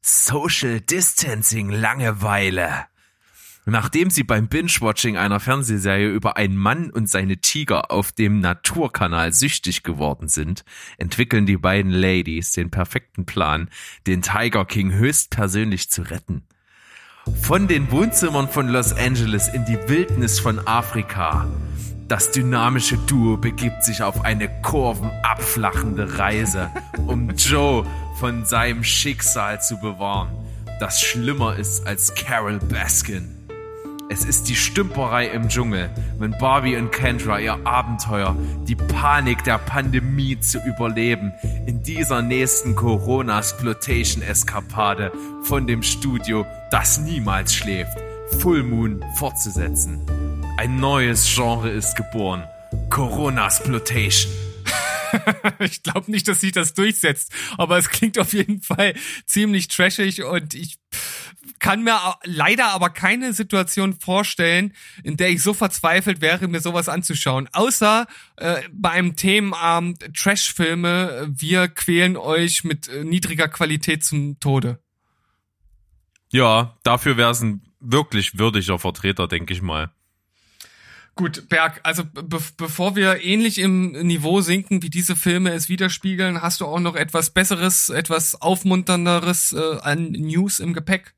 [0.02, 2.86] Social Distancing Langeweile.
[3.66, 9.34] Nachdem sie beim Binge-Watching einer Fernsehserie über einen Mann und seine Tiger auf dem Naturkanal
[9.34, 10.66] süchtig geworden sind,
[10.98, 13.70] entwickeln die beiden Ladies den perfekten Plan,
[14.08, 16.44] den Tiger King höchstpersönlich zu retten.
[17.44, 21.48] Von den Wohnzimmern von Los Angeles in die Wildnis von Afrika.
[22.08, 26.72] Das dynamische Duo begibt sich auf eine kurvenabflachende Reise,
[27.06, 27.86] um Joe
[28.20, 30.30] von seinem Schicksal zu bewahren,
[30.80, 33.41] das schlimmer ist als Carol Baskin.
[34.12, 35.90] Es ist die Stümperei im Dschungel,
[36.20, 38.36] wenn Barbie und Kendra ihr Abenteuer,
[38.68, 41.32] die Panik der Pandemie zu überleben,
[41.66, 47.98] in dieser nächsten Corona-Splotation-Eskapade von dem Studio, das niemals schläft,
[48.40, 50.06] Full Moon fortzusetzen.
[50.58, 52.44] Ein neues Genre ist geboren.
[52.90, 54.30] Corona-Splotation.
[55.60, 58.94] ich glaube nicht, dass sich das durchsetzt, aber es klingt auf jeden Fall
[59.26, 60.80] ziemlich trashig und ich
[61.62, 66.90] kann mir leider aber keine Situation vorstellen, in der ich so verzweifelt wäre, mir sowas
[66.90, 67.48] anzuschauen.
[67.54, 68.08] Außer
[68.38, 74.80] äh, bei einem Themenabend Trashfilme, wir quälen euch mit äh, niedriger Qualität zum Tode.
[76.32, 79.92] Ja, dafür wäre es ein wirklich würdiger Vertreter, denke ich mal.
[81.14, 86.42] Gut, Berg, also be bevor wir ähnlich im Niveau sinken, wie diese Filme es widerspiegeln,
[86.42, 91.14] hast du auch noch etwas Besseres, etwas Aufmunternderes äh, an News im Gepäck?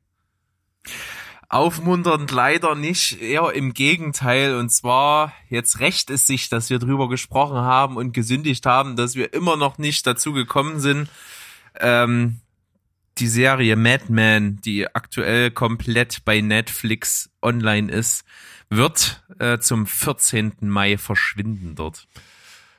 [1.54, 4.56] Aufmunternd leider nicht, eher im Gegenteil.
[4.56, 9.16] Und zwar, jetzt rächt es sich, dass wir drüber gesprochen haben und gesündigt haben, dass
[9.16, 11.10] wir immer noch nicht dazu gekommen sind,
[11.80, 12.39] ähm,
[13.20, 18.26] die Serie Mad Men, die aktuell komplett bei Netflix online ist,
[18.70, 20.54] wird äh, zum 14.
[20.62, 22.08] Mai verschwinden dort.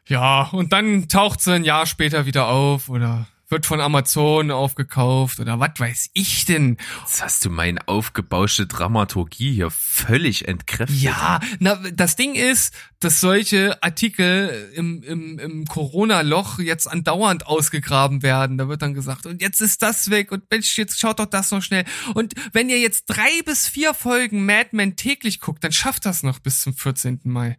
[0.06, 5.38] Ja, und dann taucht sie ein Jahr später wieder auf oder wird von Amazon aufgekauft
[5.38, 6.76] oder was weiß ich denn.
[7.04, 11.00] Jetzt hast du meine aufgebauschte Dramaturgie hier völlig entkräftet.
[11.00, 18.24] Ja, na, das Ding ist, dass solche Artikel im, im, im Corona-Loch jetzt andauernd ausgegraben
[18.24, 18.58] werden.
[18.58, 21.52] Da wird dann gesagt, und jetzt ist das weg und Mensch, jetzt schaut doch das
[21.52, 21.84] noch schnell.
[22.14, 26.24] Und wenn ihr jetzt drei bis vier Folgen Mad Men täglich guckt, dann schafft das
[26.24, 27.20] noch bis zum 14.
[27.22, 27.56] Mai.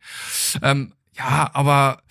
[0.62, 2.02] Ähm, ja, aber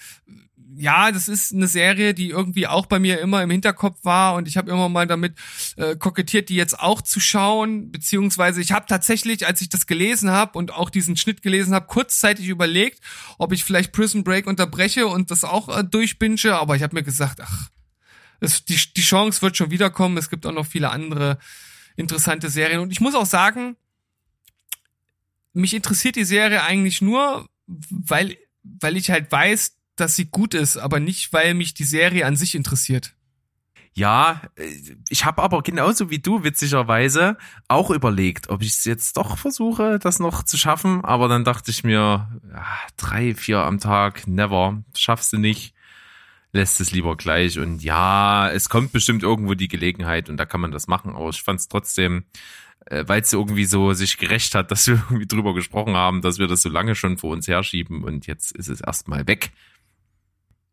[0.77, 4.49] ja, das ist eine Serie, die irgendwie auch bei mir immer im Hinterkopf war und
[4.49, 5.35] ich habe immer mal damit
[5.77, 10.31] äh, kokettiert, die jetzt auch zu schauen, beziehungsweise ich habe tatsächlich, als ich das gelesen
[10.31, 13.01] habe und auch diesen Schnitt gelesen habe, kurzzeitig überlegt,
[13.39, 17.03] ob ich vielleicht Prison Break unterbreche und das auch äh, durchbinge, aber ich habe mir
[17.03, 17.71] gesagt, ach,
[18.41, 21.39] es, die, die Chance wird schon wiederkommen, es gibt auch noch viele andere
[21.97, 22.81] interessante Serien.
[22.81, 23.77] Und ich muss auch sagen,
[25.53, 30.77] mich interessiert die Serie eigentlich nur, weil weil ich halt weiß, dass sie gut ist,
[30.77, 33.15] aber nicht, weil mich die Serie an sich interessiert.
[33.97, 34.69] Ja, äh,
[35.09, 37.39] ich habe aber genauso wie du witzigerweise
[37.69, 41.05] auch überlegt, ob ich es jetzt doch versuche, das noch zu schaffen.
[41.05, 42.29] Aber dann dachte ich mir,
[42.97, 45.75] drei, vier am Tag, never, schaffst du nicht,
[46.53, 47.59] lässt es lieber gleich.
[47.61, 51.15] Und ja, es kommt bestimmt irgendwo die Gelegenheit und da kann man das machen.
[51.15, 52.25] Aber ich fand es trotzdem,
[52.87, 56.39] äh, weil es irgendwie so sich gerecht hat, dass wir irgendwie drüber gesprochen haben, dass
[56.39, 59.53] wir das so lange schon vor uns herschieben und jetzt ist es erstmal weg.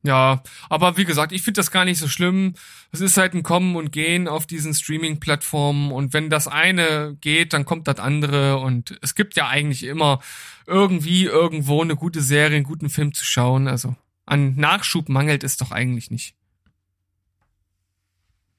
[0.03, 2.55] Ja, aber wie gesagt, ich finde das gar nicht so schlimm.
[2.91, 7.53] Es ist halt ein Kommen und Gehen auf diesen Streaming-Plattformen und wenn das eine geht,
[7.53, 10.19] dann kommt das andere und es gibt ja eigentlich immer
[10.65, 13.67] irgendwie irgendwo eine gute Serie, einen guten Film zu schauen.
[13.67, 13.95] Also
[14.25, 16.35] an Nachschub mangelt es doch eigentlich nicht.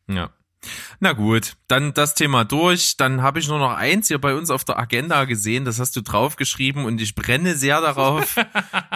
[0.08, 0.30] Ja.
[1.00, 2.96] Na gut, dann das Thema durch.
[2.96, 5.64] Dann habe ich nur noch eins hier bei uns auf der Agenda gesehen.
[5.64, 8.36] Das hast du draufgeschrieben und ich brenne sehr darauf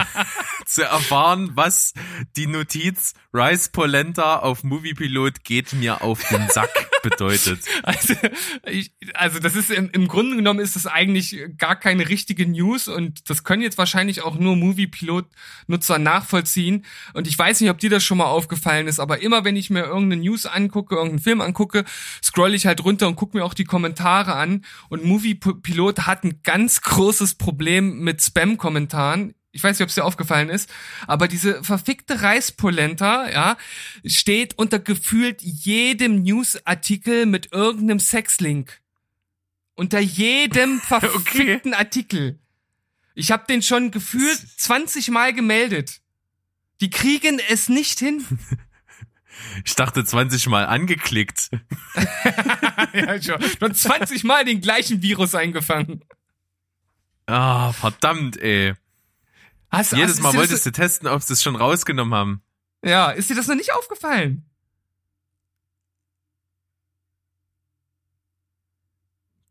[0.67, 1.95] zu erfahren, was
[2.37, 7.61] die Notiz Rice Polenta auf Moviepilot geht mir auf den Sack bedeutet.
[7.82, 8.14] Also,
[8.66, 12.88] ich, also das ist im, im Grunde genommen ist das eigentlich gar keine richtige News
[12.88, 16.84] und das können jetzt wahrscheinlich auch nur Moviepilot-Nutzer nachvollziehen.
[17.14, 19.70] Und ich weiß nicht, ob dir das schon mal aufgefallen ist, aber immer wenn ich
[19.70, 21.84] mir irgendeine News angucke, irgendeinen Film angucke,
[22.22, 24.64] scroll ich halt runter und gucke mir auch die Kommentare an.
[24.88, 30.04] Und Moviepilot hat ein ganz großes Problem mit Spam-Kommentaren ich weiß nicht, ob es dir
[30.04, 30.70] aufgefallen ist,
[31.07, 33.57] aber diese verfickte Reispolenta, ja,
[34.04, 38.82] steht unter gefühlt jedem Newsartikel mit irgendeinem Sexlink.
[39.74, 41.80] Unter jedem verfickten okay.
[41.80, 42.38] Artikel.
[43.14, 46.02] Ich habe den schon gefühlt 20 Mal gemeldet.
[46.82, 48.24] Die kriegen es nicht hin.
[49.66, 51.50] Ich dachte 20 Mal angeklickt.
[52.94, 53.42] ja, schon.
[53.42, 56.02] schon 20 Mal den gleichen Virus eingefangen.
[57.26, 58.74] Ah, verdammt, ey.
[59.77, 62.43] Hast, Jedes hast, Mal wolltest du testen, ob sie es schon rausgenommen haben.
[62.83, 64.45] Ja, ist dir das noch nicht aufgefallen?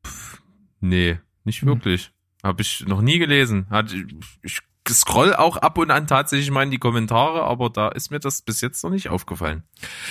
[0.05, 0.41] Pff,
[0.79, 1.67] nee, nicht hm.
[1.67, 2.11] wirklich.
[2.43, 3.67] Habe ich noch nie gelesen.
[3.69, 3.93] Hat,
[4.41, 8.19] ich scroll auch ab und an tatsächlich mal in die Kommentare, aber da ist mir
[8.19, 9.63] das bis jetzt noch nicht aufgefallen.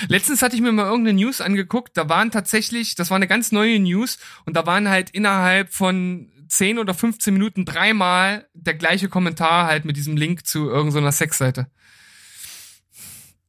[0.09, 3.53] Letztens hatte ich mir mal irgendeine News angeguckt, da waren tatsächlich, das war eine ganz
[3.53, 9.09] neue News und da waren halt innerhalb von 10 oder 15 Minuten dreimal der gleiche
[9.09, 11.67] Kommentar halt mit diesem Link zu irgendeiner Sexseite.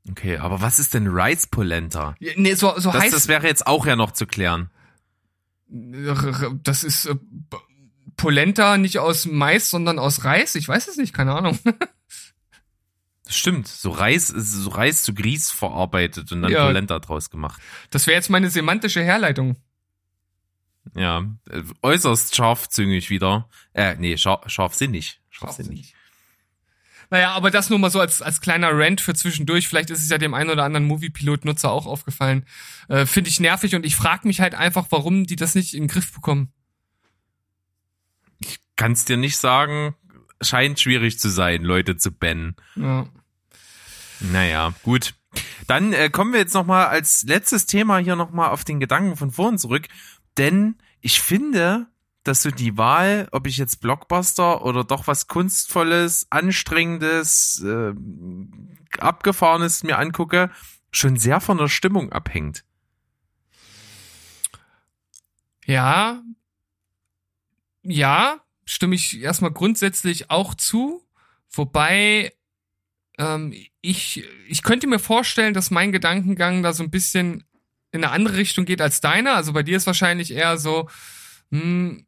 [0.10, 2.16] Okay, aber was ist denn Rice Polenta?
[2.36, 4.70] Nee, so, so Das, heißt das wäre jetzt auch ja noch zu klären.
[5.68, 7.16] das ist äh,
[8.18, 10.56] Polenta nicht aus Mais, sondern aus Reis.
[10.56, 11.58] Ich weiß es nicht, keine Ahnung.
[13.28, 13.68] Stimmt.
[13.68, 16.66] So Reis, so Reis zu Grieß verarbeitet und dann Ja.
[16.68, 17.60] Polenta draus gemacht.
[17.90, 19.56] Das wäre jetzt meine semantische Herleitung.
[20.94, 23.50] Ja, äh, äußerst scharfzüngig wieder.
[23.74, 25.20] Äh, nee, scharf, scharfsinnig.
[25.30, 25.96] Scharfsinnig.
[27.10, 29.68] Naja, aber das nur mal so als, als kleiner Rant für zwischendurch.
[29.68, 32.46] Vielleicht ist es ja dem einen oder anderen Moviepilot-Nutzer auch aufgefallen.
[32.88, 35.84] Äh, Finde ich nervig und ich frage mich halt einfach, warum die das nicht in
[35.84, 36.52] den Griff bekommen.
[38.76, 39.96] Kannst dir nicht sagen,
[40.42, 42.56] scheint schwierig zu sein, Leute zu bannen.
[42.76, 43.08] Ja.
[44.20, 45.14] Naja, gut.
[45.68, 48.80] Dann äh, kommen wir jetzt noch mal als letztes Thema hier noch mal auf den
[48.80, 49.88] Gedanken von vorhin zurück,
[50.38, 51.88] denn ich finde,
[52.24, 57.94] dass so die Wahl, ob ich jetzt Blockbuster oder doch was kunstvolles, anstrengendes, äh,
[58.98, 60.50] abgefahrenes mir angucke,
[60.92, 62.66] schon sehr von der Stimmung abhängt.
[65.66, 66.24] Ja.
[67.84, 71.04] Ja, stimme ich erstmal grundsätzlich auch zu.
[71.52, 72.34] Wobei
[73.20, 77.44] ähm, ich, ich könnte mir vorstellen, dass mein Gedankengang da so ein bisschen
[77.96, 79.36] in eine andere Richtung geht als deiner.
[79.36, 80.90] Also bei dir ist wahrscheinlich eher so,
[81.52, 82.06] hm,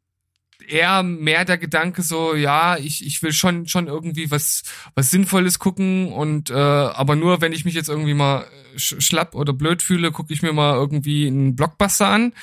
[0.68, 4.64] eher mehr der Gedanke so, ja, ich, ich will schon, schon irgendwie was,
[4.96, 9.34] was Sinnvolles gucken und äh, aber nur, wenn ich mich jetzt irgendwie mal sch schlapp
[9.34, 12.34] oder blöd fühle, gucke ich mir mal irgendwie einen Blockbuster an.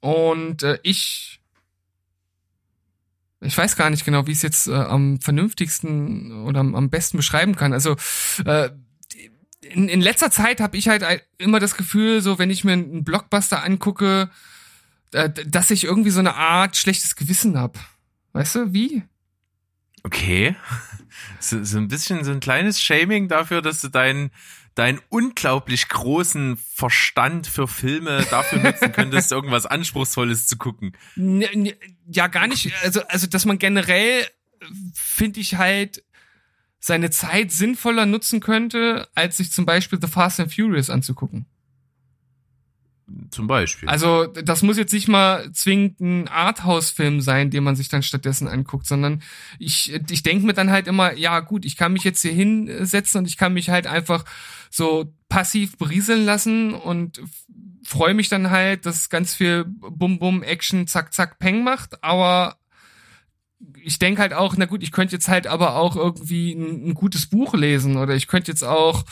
[0.00, 1.40] Und äh, ich
[3.40, 6.90] ich weiß gar nicht genau, wie ich es jetzt äh, am vernünftigsten oder am, am
[6.90, 7.72] besten beschreiben kann.
[7.72, 7.96] Also
[8.44, 8.70] äh,
[9.70, 11.04] in, in letzter Zeit habe ich halt
[11.38, 14.30] immer das Gefühl, so wenn ich mir einen Blockbuster angucke,
[15.12, 17.78] äh, dass ich irgendwie so eine Art schlechtes Gewissen hab.
[18.32, 19.02] Weißt du, wie?
[20.02, 20.56] Okay.
[21.40, 24.30] So, so ein bisschen so ein kleines Shaming dafür, dass du deinen
[24.76, 30.92] deinen unglaublich großen Verstand für Filme dafür nutzen könntest, irgendwas Anspruchsvolles zu gucken.
[32.06, 32.72] Ja, gar nicht.
[32.82, 34.26] Also, also, dass man generell,
[34.94, 36.04] finde ich halt,
[36.86, 41.46] seine Zeit sinnvoller nutzen könnte, als sich zum Beispiel The Fast and Furious anzugucken.
[43.30, 43.88] Zum Beispiel.
[43.88, 48.46] Also, das muss jetzt nicht mal zwingend ein Arthouse-Film sein, den man sich dann stattdessen
[48.46, 49.22] anguckt, sondern
[49.58, 53.18] ich, ich denke mir dann halt immer, ja gut, ich kann mich jetzt hier hinsetzen
[53.18, 54.24] und ich kann mich halt einfach
[54.70, 57.20] so passiv berieseln lassen und
[57.84, 62.58] freue mich dann halt, dass ganz viel Bum-Bum, Action, Zack, Zack, Peng macht, aber
[63.86, 66.94] ich denke halt auch, na gut, ich könnte jetzt halt aber auch irgendwie ein, ein
[66.94, 69.04] gutes Buch lesen oder ich könnte jetzt auch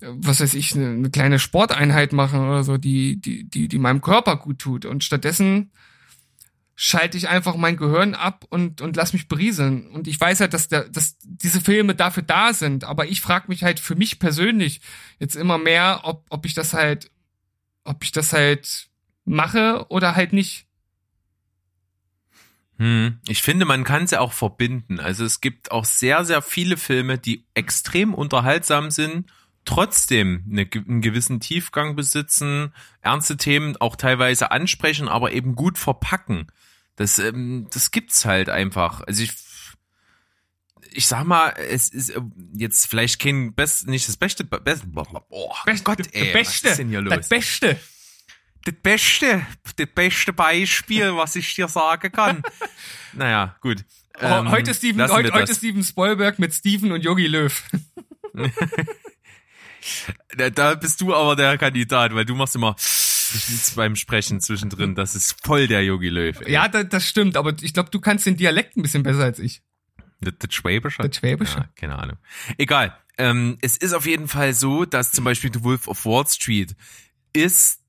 [0.00, 4.00] was weiß ich, eine, eine kleine Sporteinheit machen oder so, die, die, die, die meinem
[4.00, 4.84] Körper gut tut.
[4.84, 5.72] Und stattdessen
[6.76, 9.86] schalte ich einfach mein Gehirn ab und, und lass mich berieseln.
[9.88, 13.46] Und ich weiß halt, dass, der, dass diese Filme dafür da sind, aber ich frage
[13.48, 14.80] mich halt für mich persönlich
[15.18, 17.10] jetzt immer mehr, ob, ob ich das halt,
[17.84, 18.88] ob ich das halt
[19.24, 20.66] mache oder halt nicht.
[22.78, 23.18] Hm.
[23.28, 24.98] Ich finde, man kann ja auch verbinden.
[25.00, 29.30] Also es gibt auch sehr, sehr viele Filme, die extrem unterhaltsam sind,
[29.64, 36.48] trotzdem eine, einen gewissen Tiefgang besitzen, ernste Themen auch teilweise ansprechen, aber eben gut verpacken.
[36.96, 39.00] Das, ähm, das gibt's halt einfach.
[39.02, 39.32] Also ich,
[40.92, 42.20] ich sag mal, es ist äh,
[42.56, 45.54] jetzt vielleicht kein best, nicht das beste, best, oh
[45.84, 47.14] Gott, ey, was ist denn hier los?
[47.14, 47.78] das Beste.
[48.64, 49.46] Das beste,
[49.76, 52.42] das beste Beispiel, was ich dir sagen kann.
[53.12, 53.84] naja, gut.
[54.20, 55.54] Ähm, heute Steven, heute, heute.
[55.54, 57.62] Steven Spoilberg mit Steven und Yogi Löw.
[60.36, 62.74] Da, da bist du aber der Kandidat, weil du machst immer
[63.76, 64.94] beim Sprechen zwischendrin.
[64.94, 66.40] Das ist voll der Yogi Löw.
[66.40, 66.52] ey.
[66.52, 69.38] Ja, das, das stimmt, aber ich glaube, du kannst den Dialekt ein bisschen besser als
[69.38, 69.62] ich.
[70.20, 71.02] Das, das Schwäbische?
[71.02, 71.58] Das Schwäbische.
[71.58, 72.16] Ja, keine Ahnung.
[72.56, 72.96] Egal.
[73.18, 76.74] Ähm, es ist auf jeden Fall so, dass zum Beispiel The Wolf of Wall Street
[77.34, 77.83] ist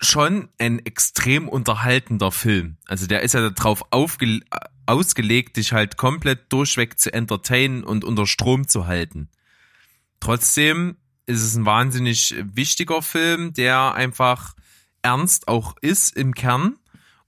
[0.00, 2.78] schon ein extrem unterhaltender Film.
[2.86, 4.40] Also der ist ja darauf aufge
[4.86, 9.28] ausgelegt, dich halt komplett durchweg zu entertainen und unter Strom zu halten.
[10.18, 10.96] Trotzdem
[11.26, 14.54] ist es ein wahnsinnig wichtiger Film, der einfach
[15.02, 16.76] ernst auch ist im Kern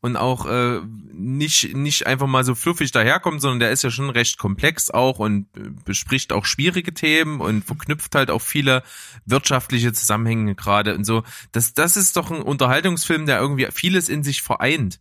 [0.03, 0.81] und auch äh,
[1.13, 5.21] nicht nicht einfach mal so fluffig daherkommt, sondern der ist ja schon recht komplex auch
[5.21, 5.47] und
[5.85, 8.83] bespricht auch schwierige Themen und verknüpft halt auch viele
[9.27, 11.23] wirtschaftliche Zusammenhänge gerade und so.
[11.53, 14.99] Das das ist doch ein Unterhaltungsfilm, der irgendwie vieles in sich vereint.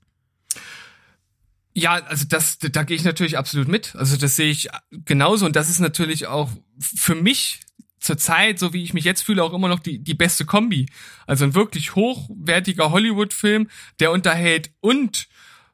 [1.74, 3.96] Ja, also das, da gehe ich natürlich absolut mit.
[3.96, 7.62] Also das sehe ich genauso und das ist natürlich auch für mich
[8.02, 10.88] zur Zeit, so wie ich mich jetzt fühle, auch immer noch die, die beste Kombi.
[11.28, 15.30] Also ein wirklich hochwertiger Hollywood-Film, der unterhält und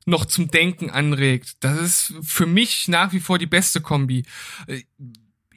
[0.06, 1.58] noch zum Denken anregt.
[1.62, 4.24] Das ist für mich nach wie vor die beste Kombi.
[4.68, 4.84] Äh,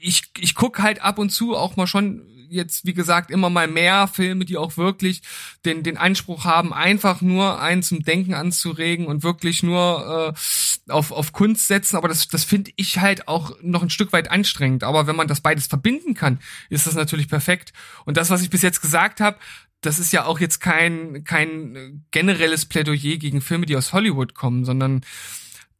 [0.03, 3.69] Ich, ich guck halt ab und zu auch mal schon jetzt, wie gesagt, immer mal
[3.69, 5.23] mehr Filme, die auch wirklich
[5.65, 11.13] den, den Anspruch haben, einfach nur einen zum Denken anzuregen und wirklich nur äh, auf,
[11.13, 11.97] auf Kunst setzen.
[11.97, 14.85] Aber das, das finde ich halt auch noch ein Stück weit anstrengend.
[14.85, 17.73] Aber wenn man das beides verbinden kann, ist das natürlich perfekt.
[18.05, 19.39] Und das, was ich bis jetzt gesagt habe,
[19.81, 24.65] das ist ja auch jetzt kein, kein generelles Plädoyer gegen Filme, die aus Hollywood kommen,
[24.65, 25.03] sondern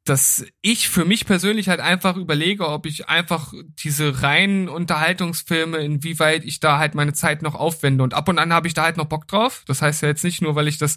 [0.05, 3.53] dass ich für mich persönlich halt einfach überlege, ob ich einfach
[3.85, 8.03] diese reinen Unterhaltungsfilme, inwieweit ich da halt meine Zeit noch aufwende.
[8.03, 9.63] Und ab und an habe ich da halt noch Bock drauf.
[9.67, 10.97] Das heißt ja jetzt nicht nur, weil ich das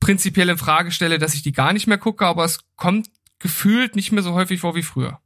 [0.00, 3.10] prinzipiell in Frage stelle, dass ich die gar nicht mehr gucke, aber es kommt
[3.40, 5.20] gefühlt nicht mehr so häufig vor wie früher.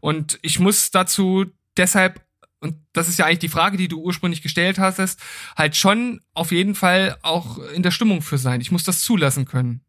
[0.00, 1.46] Und ich muss dazu
[1.76, 2.20] deshalb
[2.60, 5.20] und das ist ja eigentlich die Frage, die du ursprünglich gestellt hast,
[5.56, 8.60] halt schon auf jeden Fall auch in der Stimmung für sein.
[8.60, 9.84] Ich muss das zulassen können.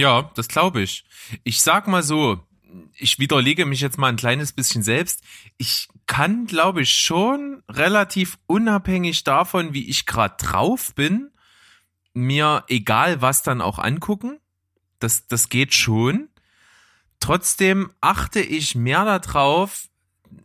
[0.00, 1.04] Ja, das glaube ich.
[1.44, 2.40] Ich sag mal so,
[2.96, 5.22] ich widerlege mich jetzt mal ein kleines bisschen selbst.
[5.58, 11.30] Ich kann, glaube ich, schon relativ unabhängig davon, wie ich gerade drauf bin,
[12.14, 14.40] mir egal was dann auch angucken.
[15.00, 16.30] Das, das geht schon.
[17.20, 19.89] Trotzdem achte ich mehr darauf,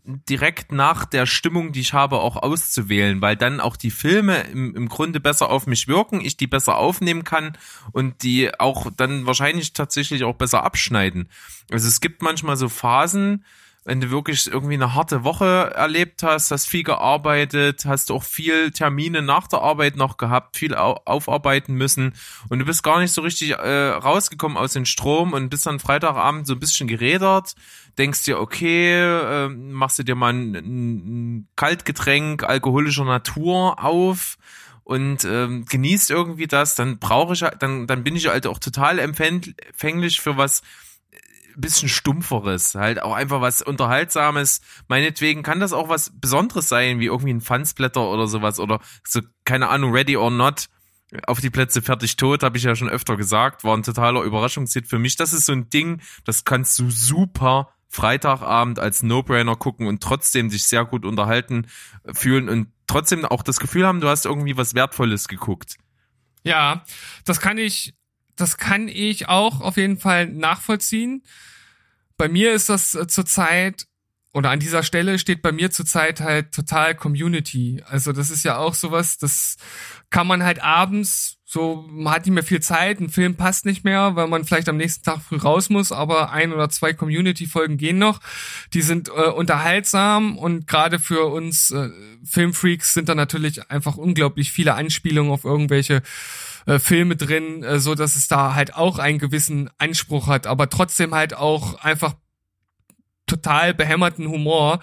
[0.03, 4.75] direkt nach der Stimmung, die ich habe, auch auszuwählen, weil dann auch die Filme im,
[4.75, 7.57] im Grunde besser auf mich wirken, ich die besser aufnehmen kann
[7.91, 11.29] und die auch dann wahrscheinlich tatsächlich auch besser abschneiden.
[11.71, 13.43] Also es gibt manchmal so Phasen,
[13.85, 18.71] wenn du wirklich irgendwie eine harte Woche erlebt hast, hast viel gearbeitet, hast auch viel
[18.71, 22.13] Termine nach der Arbeit noch gehabt, viel au aufarbeiten müssen
[22.49, 25.79] und du bist gar nicht so richtig äh, rausgekommen aus dem Strom und bist dann
[25.79, 27.53] Freitagabend so ein bisschen gerädert,
[27.99, 34.37] denkst dir, okay, äh, machst du dir mal ein, ein Kaltgetränk alkoholischer Natur auf
[34.83, 38.97] und ähm, genießt irgendwie das, dann brauche ich, dann, dann bin ich halt auch total
[38.97, 40.63] empfänglich für was
[41.57, 44.61] bisschen stumpferes, halt auch einfach was unterhaltsames.
[44.87, 49.21] Meinetwegen kann das auch was Besonderes sein, wie irgendwie ein Fansblätter oder sowas oder so,
[49.45, 50.67] keine Ahnung, Ready or Not.
[51.27, 54.87] Auf die Plätze fertig tot, habe ich ja schon öfter gesagt, war ein totaler Überraschungshit
[54.87, 55.15] für mich.
[55.15, 60.49] Das ist so ein Ding, das kannst du super Freitagabend als No-Brainer gucken und trotzdem
[60.49, 61.67] sich sehr gut unterhalten
[62.11, 65.77] fühlen und trotzdem auch das Gefühl haben, du hast irgendwie was Wertvolles geguckt.
[66.43, 66.83] Ja,
[67.23, 67.93] das kann ich
[68.35, 71.23] das kann ich auch auf jeden Fall nachvollziehen.
[72.17, 73.87] Bei mir ist das äh, zurzeit
[74.33, 77.81] oder an dieser Stelle steht bei mir zurzeit halt total Community.
[77.87, 79.55] Also das ist ja auch sowas, das
[80.09, 83.85] kann man halt abends so, man hat nicht mehr viel Zeit, ein Film passt nicht
[83.85, 87.77] mehr, weil man vielleicht am nächsten Tag früh raus muss, aber ein oder zwei Community-Folgen
[87.77, 88.19] gehen noch.
[88.73, 91.91] Die sind äh, unterhaltsam und gerade für uns äh,
[92.25, 96.01] Filmfreaks sind da natürlich einfach unglaublich viele Anspielungen auf irgendwelche
[96.65, 100.69] äh, Filme drin, äh, so dass es da halt auch einen gewissen Anspruch hat, aber
[100.69, 102.15] trotzdem halt auch einfach
[103.27, 104.79] total behämmerten Humor.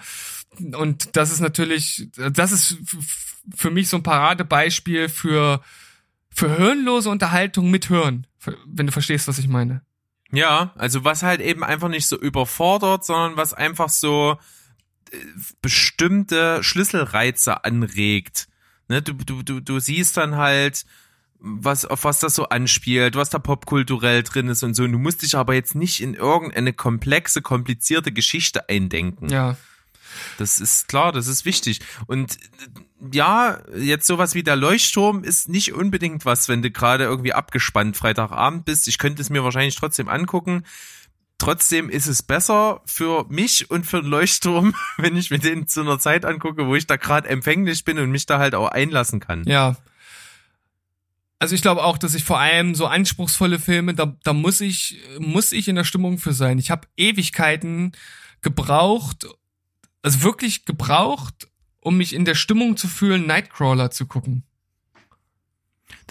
[0.59, 2.77] Und das ist natürlich, das ist
[3.55, 5.61] für mich so ein Paradebeispiel für,
[6.29, 8.27] für hirnlose Unterhaltung mit Hören,
[8.65, 9.81] wenn du verstehst, was ich meine.
[10.31, 14.37] Ja, also was halt eben einfach nicht so überfordert, sondern was einfach so
[15.11, 15.17] äh,
[15.61, 18.47] bestimmte Schlüsselreize anregt.
[18.87, 20.85] Ne, du, du, du, du siehst dann halt,
[21.45, 24.83] was, auf was das so anspielt, was da popkulturell drin ist und so.
[24.83, 29.29] Und du musst dich aber jetzt nicht in irgendeine komplexe, komplizierte Geschichte eindenken.
[29.29, 29.57] Ja.
[30.37, 31.81] Das ist klar, das ist wichtig.
[32.07, 32.37] Und
[33.11, 37.97] ja, jetzt sowas wie der Leuchtturm ist nicht unbedingt was, wenn du gerade irgendwie abgespannt
[37.97, 38.87] Freitagabend bist.
[38.87, 40.63] Ich könnte es mir wahrscheinlich trotzdem angucken.
[41.39, 45.81] Trotzdem ist es besser für mich und für den Leuchtturm, wenn ich mir den zu
[45.81, 49.19] einer Zeit angucke, wo ich da gerade empfänglich bin und mich da halt auch einlassen
[49.19, 49.43] kann.
[49.45, 49.75] Ja,
[51.43, 55.01] also ich glaube auch, dass ich vor allem so anspruchsvolle Filme, da, da muss ich,
[55.19, 56.57] muss ich in der Stimmung für sein.
[56.57, 57.91] Ich habe Ewigkeiten
[58.39, 59.27] gebraucht,
[60.01, 61.49] also wirklich gebraucht,
[61.81, 64.43] um mich in der Stimmung zu fühlen, Nightcrawler zu gucken.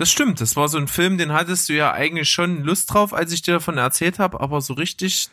[0.03, 3.15] Das stimmt, das war so ein Film, den hattest du ja eigentlich schon Lust drauf,
[3.15, 5.29] als ich dir davon erzählt habe, aber so richtig,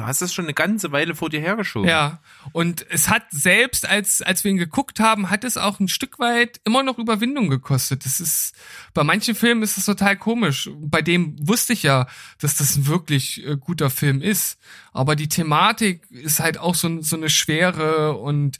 [0.00, 1.88] hast du es schon eine ganze Weile vor dir hergeschoben.
[1.88, 2.18] Ja,
[2.50, 6.18] und es hat selbst, als, als wir ihn geguckt haben, hat es auch ein Stück
[6.18, 8.04] weit immer noch Überwindung gekostet.
[8.04, 8.56] Das ist,
[8.94, 10.68] bei manchen Filmen ist das total komisch.
[10.74, 12.08] Bei dem wusste ich ja,
[12.40, 14.58] dass das ein wirklich äh, guter Film ist.
[14.92, 18.58] Aber die Thematik ist halt auch so, so eine schwere und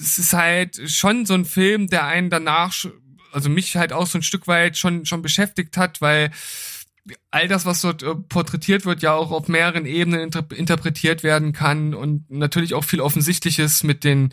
[0.00, 2.72] es ist halt schon so ein Film, der einen danach
[3.36, 6.30] also mich halt auch so ein Stück weit schon, schon beschäftigt hat, weil
[7.30, 11.52] all das, was dort äh, porträtiert wird, ja auch auf mehreren Ebenen inter interpretiert werden
[11.52, 14.32] kann und natürlich auch viel Offensichtliches mit den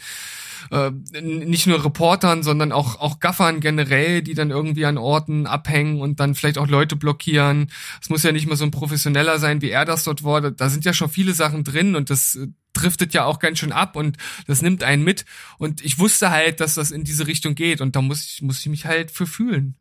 [0.72, 0.92] äh,
[1.22, 6.20] nicht nur Reportern, sondern auch, auch Gaffern generell, die dann irgendwie an Orten abhängen und
[6.20, 7.72] dann vielleicht auch Leute blockieren.
[8.02, 10.52] Es muss ja nicht mehr so ein Professioneller sein, wie er das dort war.
[10.52, 13.72] Da sind ja schon viele Sachen drin und das äh, driftet ja auch ganz schön
[13.72, 15.26] ab und das nimmt einen mit.
[15.58, 18.60] Und ich wusste halt, dass das in diese Richtung geht und da muss ich, muss
[18.60, 19.76] ich mich halt für fühlen.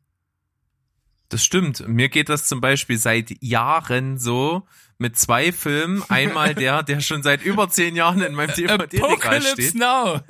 [1.32, 1.88] Das stimmt.
[1.88, 4.66] Mir geht das zum Beispiel seit Jahren so
[4.98, 6.04] mit zwei Filmen.
[6.10, 9.74] Einmal der, der schon seit über zehn Jahren in meinem DVD-Regal Apocalypse steht.
[9.74, 10.20] Now.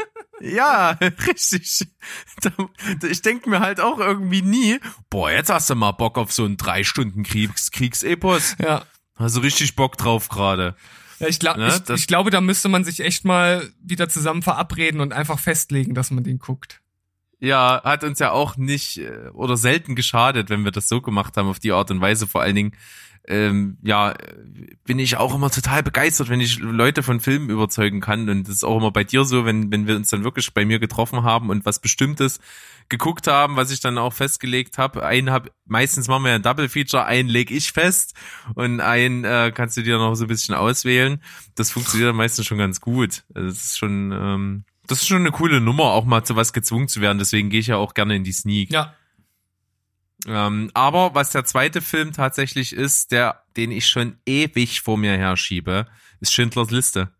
[0.42, 0.90] Ja,
[1.26, 1.86] richtig.
[3.08, 6.44] Ich denke mir halt auch irgendwie nie, boah, jetzt hast du mal Bock auf so
[6.44, 8.56] einen drei Stunden Kriegs Kriegsepos.
[8.58, 8.84] Ja.
[9.16, 10.74] Hast du richtig Bock drauf gerade.
[11.20, 14.42] Ja, ich, glaub, Ne, ich, ich glaube, da müsste man sich echt mal wieder zusammen
[14.42, 16.80] verabreden und einfach festlegen, dass man den guckt.
[17.38, 21.36] Ja, hat uns ja auch nicht äh, oder selten geschadet, wenn wir das so gemacht
[21.36, 22.26] haben auf die Art und Weise.
[22.26, 22.72] Vor allen Dingen,
[23.28, 24.14] ähm, ja,
[24.84, 28.28] bin ich auch immer total begeistert, wenn ich Leute von Filmen überzeugen kann.
[28.28, 30.64] Und das ist auch immer bei dir so, wenn, wenn wir uns dann wirklich bei
[30.64, 32.40] mir getroffen haben und was Bestimmtes
[32.88, 35.04] geguckt haben, was ich dann auch festgelegt habe.
[35.06, 38.14] Einen hab, meistens machen wir ein Double Feature, einen leg ich fest
[38.54, 41.22] und einen äh, kannst du dir noch so ein bisschen auswählen.
[41.54, 43.22] Das funktioniert dann meistens schon ganz gut.
[43.34, 46.52] Also Das ist schon, ähm, das ist schon eine coole Nummer, auch mal zu was
[46.52, 47.18] gezwungen zu werden.
[47.18, 48.70] Deswegen gehe ich ja auch gerne in die Sneak.
[48.72, 48.94] Ja.
[50.26, 55.16] Ähm, aber was der zweite Film tatsächlich ist, der, den ich schon ewig vor mir
[55.16, 55.86] herschiebe,
[56.20, 57.10] ist Schindlers Liste.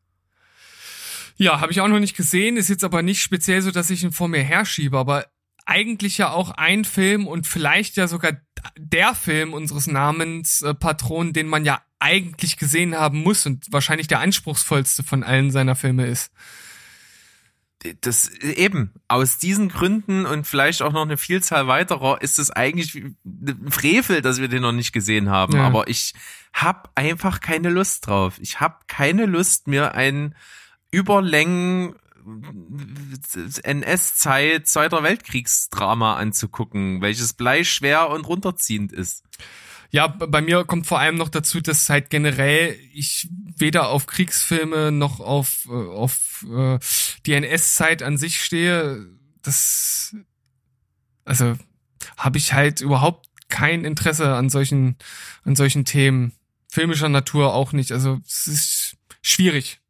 [1.36, 4.04] Ja, habe ich auch noch nicht gesehen, ist jetzt aber nicht speziell so, dass ich
[4.04, 5.26] ihn vor mir herschiebe, aber
[5.64, 8.32] eigentlich ja auch ein Film und vielleicht ja sogar
[8.76, 15.02] der Film unseres Namenspatronen, den man ja eigentlich gesehen haben muss und wahrscheinlich der anspruchsvollste
[15.02, 16.32] von allen seiner Filme ist.
[18.00, 22.94] Das eben, aus diesen Gründen und vielleicht auch noch eine Vielzahl weiterer ist es eigentlich
[22.94, 25.56] wie ein Frevel, dass wir den noch nicht gesehen haben.
[25.56, 25.64] Ja.
[25.66, 26.14] Aber ich
[26.52, 28.38] hab einfach keine Lust drauf.
[28.40, 30.34] Ich hab keine Lust, mir ein
[30.90, 31.96] Überlängen
[33.64, 39.24] NS-Zeit Zweiter Weltkriegsdrama anzugucken, welches bleischwer und runterziehend ist.
[39.94, 43.28] Ja, bei mir kommt vor allem noch dazu, dass halt generell ich
[43.58, 46.78] weder auf Kriegsfilme noch auf, äh, auf äh,
[47.26, 49.06] die NS-Zeit an sich stehe.
[49.42, 50.16] Das,
[51.26, 51.58] also,
[52.16, 54.96] habe ich halt überhaupt kein Interesse an solchen,
[55.44, 56.32] an solchen Themen.
[56.68, 57.92] Filmischer Natur auch nicht.
[57.92, 59.82] Also, es ist schwierig.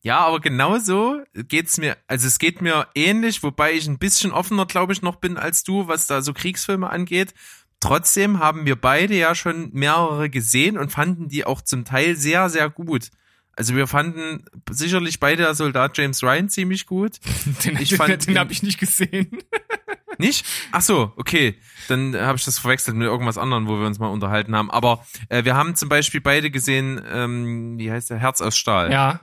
[0.00, 4.66] Ja, aber genauso geht's mir, also es geht mir ähnlich, wobei ich ein bisschen offener,
[4.66, 7.34] glaube ich, noch bin als du, was da so Kriegsfilme angeht.
[7.80, 12.48] Trotzdem haben wir beide ja schon mehrere gesehen und fanden die auch zum Teil sehr,
[12.50, 13.10] sehr gut.
[13.58, 17.18] Also wir fanden sicherlich beide der Soldat James Ryan ziemlich gut.
[17.64, 19.38] Den, Ich den, fand den habe ich nicht gesehen.
[20.20, 20.44] Nicht?
[20.72, 21.58] Ach so, okay.
[21.86, 24.68] Dann habe ich das verwechselt mit irgendwas anderem, wo wir uns mal unterhalten haben.
[24.68, 28.90] Aber äh, wir haben zum Beispiel beide gesehen, ähm, wie heißt der, Herz aus Stahl.
[28.90, 29.20] Ja.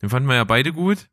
[0.00, 1.08] Den fanden wir ja beide gut.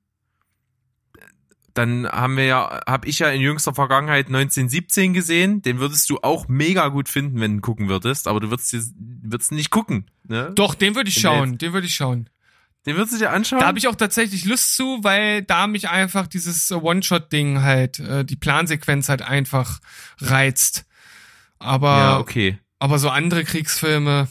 [1.77, 5.61] Dann haben wir ja, habe ich ja in jüngster Vergangenheit 1917 gesehen.
[5.61, 8.27] Den würdest du auch mega gut finden, wenn du gucken würdest.
[8.27, 10.09] Aber du würdest, würdest nicht gucken.
[10.23, 10.51] Ne?
[10.55, 11.59] Doch, den würde ich schauen.
[11.59, 12.31] Den würde ich schauen.
[12.87, 13.59] Den würdest du dir anschauen?
[13.59, 18.25] Da habe ich auch tatsächlich Lust zu, weil da mich einfach dieses One-Shot-Ding halt, äh,
[18.25, 19.79] die Plansequenz halt einfach
[20.19, 20.85] reizt.
[21.59, 22.57] Aber, ja, okay.
[22.79, 24.29] aber so andere Kriegsfilme.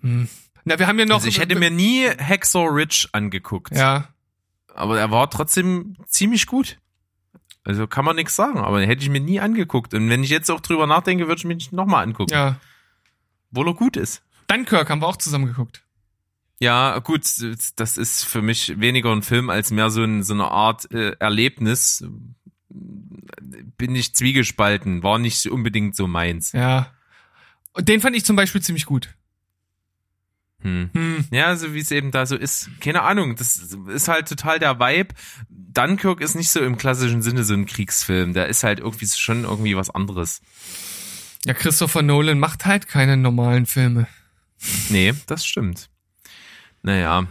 [0.00, 0.28] Hm.
[0.64, 1.16] Na, wir haben ja noch.
[1.16, 3.76] Also ich hätte mir nie Hacksaw Ridge angeguckt.
[3.76, 4.08] Ja,
[4.78, 6.78] Aber er war trotzdem ziemlich gut.
[7.64, 9.92] Also kann man nichts sagen, aber den hätte ich mir nie angeguckt.
[9.92, 12.32] Und wenn ich jetzt auch drüber nachdenke, würde ich mir nicht nochmal angucken.
[12.32, 12.60] ja.
[13.50, 14.22] Obwohl er gut ist.
[14.46, 15.82] Dunkirk haben wir auch zusammen geguckt.
[16.60, 17.22] Ja, gut,
[17.76, 21.12] das ist für mich weniger ein Film als mehr so, ein, so eine Art äh,
[21.18, 22.04] Erlebnis.
[22.68, 26.52] Bin ich zwiegespalten, war nicht unbedingt so meins.
[26.52, 26.92] Ja.
[27.72, 29.14] Und den fand ich zum Beispiel ziemlich gut.
[30.62, 30.90] Hm.
[30.92, 31.24] Hm.
[31.30, 32.68] Ja, so wie es eben da so ist.
[32.80, 33.56] Keine Ahnung, das
[33.88, 35.14] ist halt total der Vibe.
[35.48, 38.32] Dunkirk ist nicht so im klassischen Sinne so ein Kriegsfilm.
[38.32, 40.40] Der ist halt irgendwie schon irgendwie was anderes.
[41.44, 44.08] Ja, Christopher Nolan macht halt keine normalen Filme.
[44.88, 45.88] Nee, das stimmt.
[46.82, 47.26] Naja,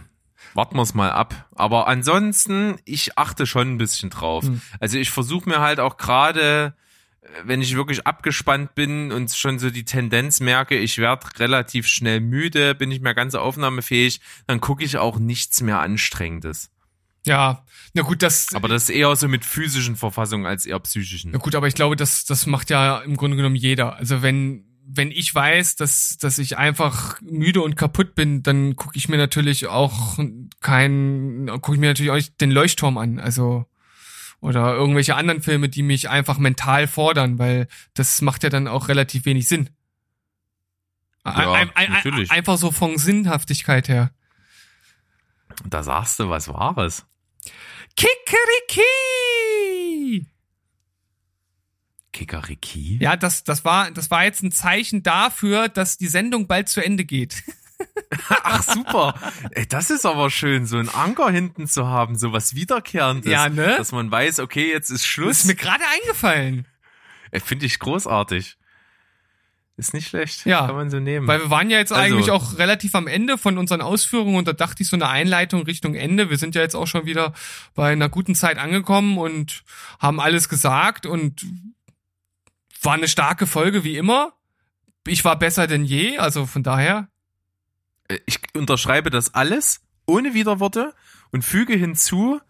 [0.54, 1.48] warten wir es mal ab.
[1.54, 4.44] Aber ansonsten, ich achte schon ein bisschen drauf.
[4.44, 4.62] Hm.
[4.80, 6.74] Also ich versuche mir halt auch gerade,
[7.44, 12.20] wenn ich wirklich abgespannt bin und schon so die Tendenz merke, ich werde relativ schnell
[12.20, 16.70] müde, bin ich mehr ganz aufnahmefähig, dann gucke ich auch nichts mehr Anstrengendes.
[17.26, 18.54] Ja, na gut, das.
[18.54, 21.32] Aber das ist eher so mit physischen Verfassungen als eher psychischen.
[21.32, 23.96] Na gut, aber ich glaube, das, das macht ja im Grunde genommen jeder.
[23.96, 28.96] Also wenn, wenn ich weiß, dass, dass ich einfach müde und kaputt bin, dann gucke
[28.96, 30.18] ich mir natürlich auch
[30.60, 33.18] kein, gucke ich mir natürlich auch nicht den Leuchtturm an.
[33.18, 33.66] Also
[34.40, 38.88] oder irgendwelche anderen Filme, die mich einfach mental fordern, weil das macht ja dann auch
[38.88, 39.70] relativ wenig Sinn.
[41.24, 42.30] Ja, ein, ein, natürlich.
[42.30, 44.12] Einfach so von Sinnhaftigkeit her.
[45.66, 47.04] Da sagst du was Wahres.
[47.96, 48.86] Kikeriki!
[52.12, 52.98] Kikariki?
[53.00, 56.80] Ja, das, das war, das war jetzt ein Zeichen dafür, dass die Sendung bald zu
[56.82, 57.42] Ende geht.
[58.42, 59.14] Ach super.
[59.52, 63.30] Ey, das ist aber schön, so einen Anker hinten zu haben, so was Wiederkehrendes.
[63.30, 63.76] Ja, ne?
[63.76, 65.38] Dass man weiß, okay, jetzt ist Das Schluss.
[65.40, 66.66] ist mir gerade eingefallen.
[67.44, 68.56] Finde ich großartig.
[69.76, 70.44] Ist nicht schlecht.
[70.44, 70.66] Ja.
[70.66, 71.28] Kann man so nehmen.
[71.28, 74.48] Weil wir waren ja jetzt Also- eigentlich auch relativ am Ende von unseren Ausführungen und
[74.48, 76.30] da dachte ich so eine Einleitung Richtung Ende.
[76.30, 77.32] Wir sind ja jetzt auch schon wieder
[77.74, 79.62] bei einer guten Zeit angekommen und
[80.00, 81.46] haben alles gesagt und
[82.82, 84.32] war eine starke Folge wie immer.
[85.06, 87.08] Ich war besser denn je, also von daher.
[88.08, 90.94] Äh, ich unterschreibe das alles ohne Widerworte
[91.30, 92.40] und füge hinzu,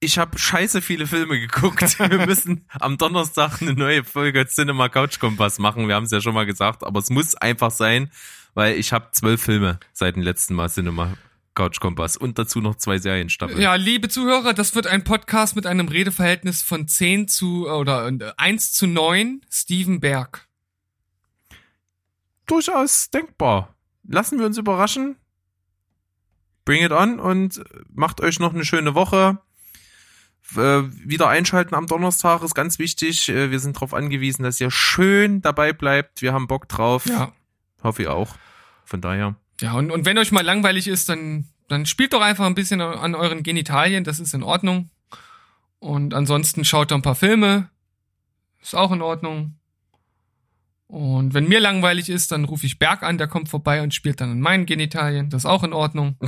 [0.00, 1.98] ich habe scheiße viele Filme geguckt.
[1.98, 5.88] Wir müssen am Donnerstag eine neue Folge Cinema Couch Kompass machen.
[5.88, 8.10] Wir haben es ja schon mal gesagt, aber es muss einfach sein,
[8.54, 11.14] weil ich habe zwölf Filme seit dem letzten Mal Cinema
[11.54, 13.60] Couch Kompass und dazu noch zwei Serienstaffeln.
[13.60, 18.32] Ja, liebe Zuhörer, das wird ein Podcast mit einem Redeverhältnis von 10 zu oder äh,
[18.36, 19.42] 1 zu 9.
[19.50, 20.48] Steven Berg.
[22.46, 23.73] Durchaus denkbar.
[24.06, 25.16] Lassen wir uns überraschen.
[26.64, 29.38] Bring it on und macht euch noch eine schöne Woche.
[30.56, 33.28] Äh, wieder einschalten am Donnerstag ist ganz wichtig.
[33.28, 36.22] Äh, wir sind darauf angewiesen, dass ihr schön dabei bleibt.
[36.22, 37.06] Wir haben Bock drauf.
[37.06, 37.32] Ja.
[37.82, 38.36] Hoffe ich auch.
[38.84, 39.36] Von daher.
[39.60, 42.80] Ja, und, und wenn euch mal langweilig ist, dann, dann spielt doch einfach ein bisschen
[42.80, 44.90] an euren Genitalien, das ist in Ordnung.
[45.78, 47.70] Und ansonsten schaut doch ein paar Filme,
[48.60, 49.58] ist auch in Ordnung.
[50.86, 54.20] Und wenn mir langweilig ist, dann rufe ich Berg an, der kommt vorbei und spielt
[54.20, 56.16] dann an meinen Genitalien, das ist auch in Ordnung.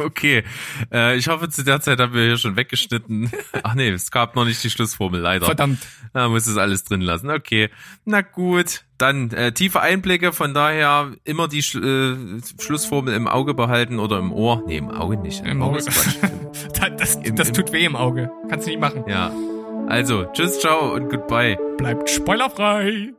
[0.00, 0.44] Okay.
[0.92, 3.32] Äh, ich hoffe, zu der Zeit haben wir hier schon weggeschnitten.
[3.64, 5.46] Ach nee, es gab noch nicht die Schlussformel, leider.
[5.46, 5.80] Verdammt.
[6.12, 7.28] Da muss es alles drin lassen.
[7.30, 7.68] Okay.
[8.04, 8.84] Na gut.
[8.96, 12.14] Dann äh, tiefe Einblicke, von daher immer die Sch äh,
[12.60, 14.62] Schlussformel im Auge behalten oder im Ohr.
[14.68, 15.44] Nee, im Auge nicht.
[15.44, 15.78] Im Auge.
[15.78, 16.30] ist Quatsch.
[16.78, 18.30] Das, das, Im- das im- tut weh im Auge.
[18.48, 19.02] Kannst du nicht machen.
[19.08, 19.32] ja.
[19.88, 21.58] Also, tschüss, ciao und goodbye.
[21.76, 23.14] Bleibt spoilerfrei.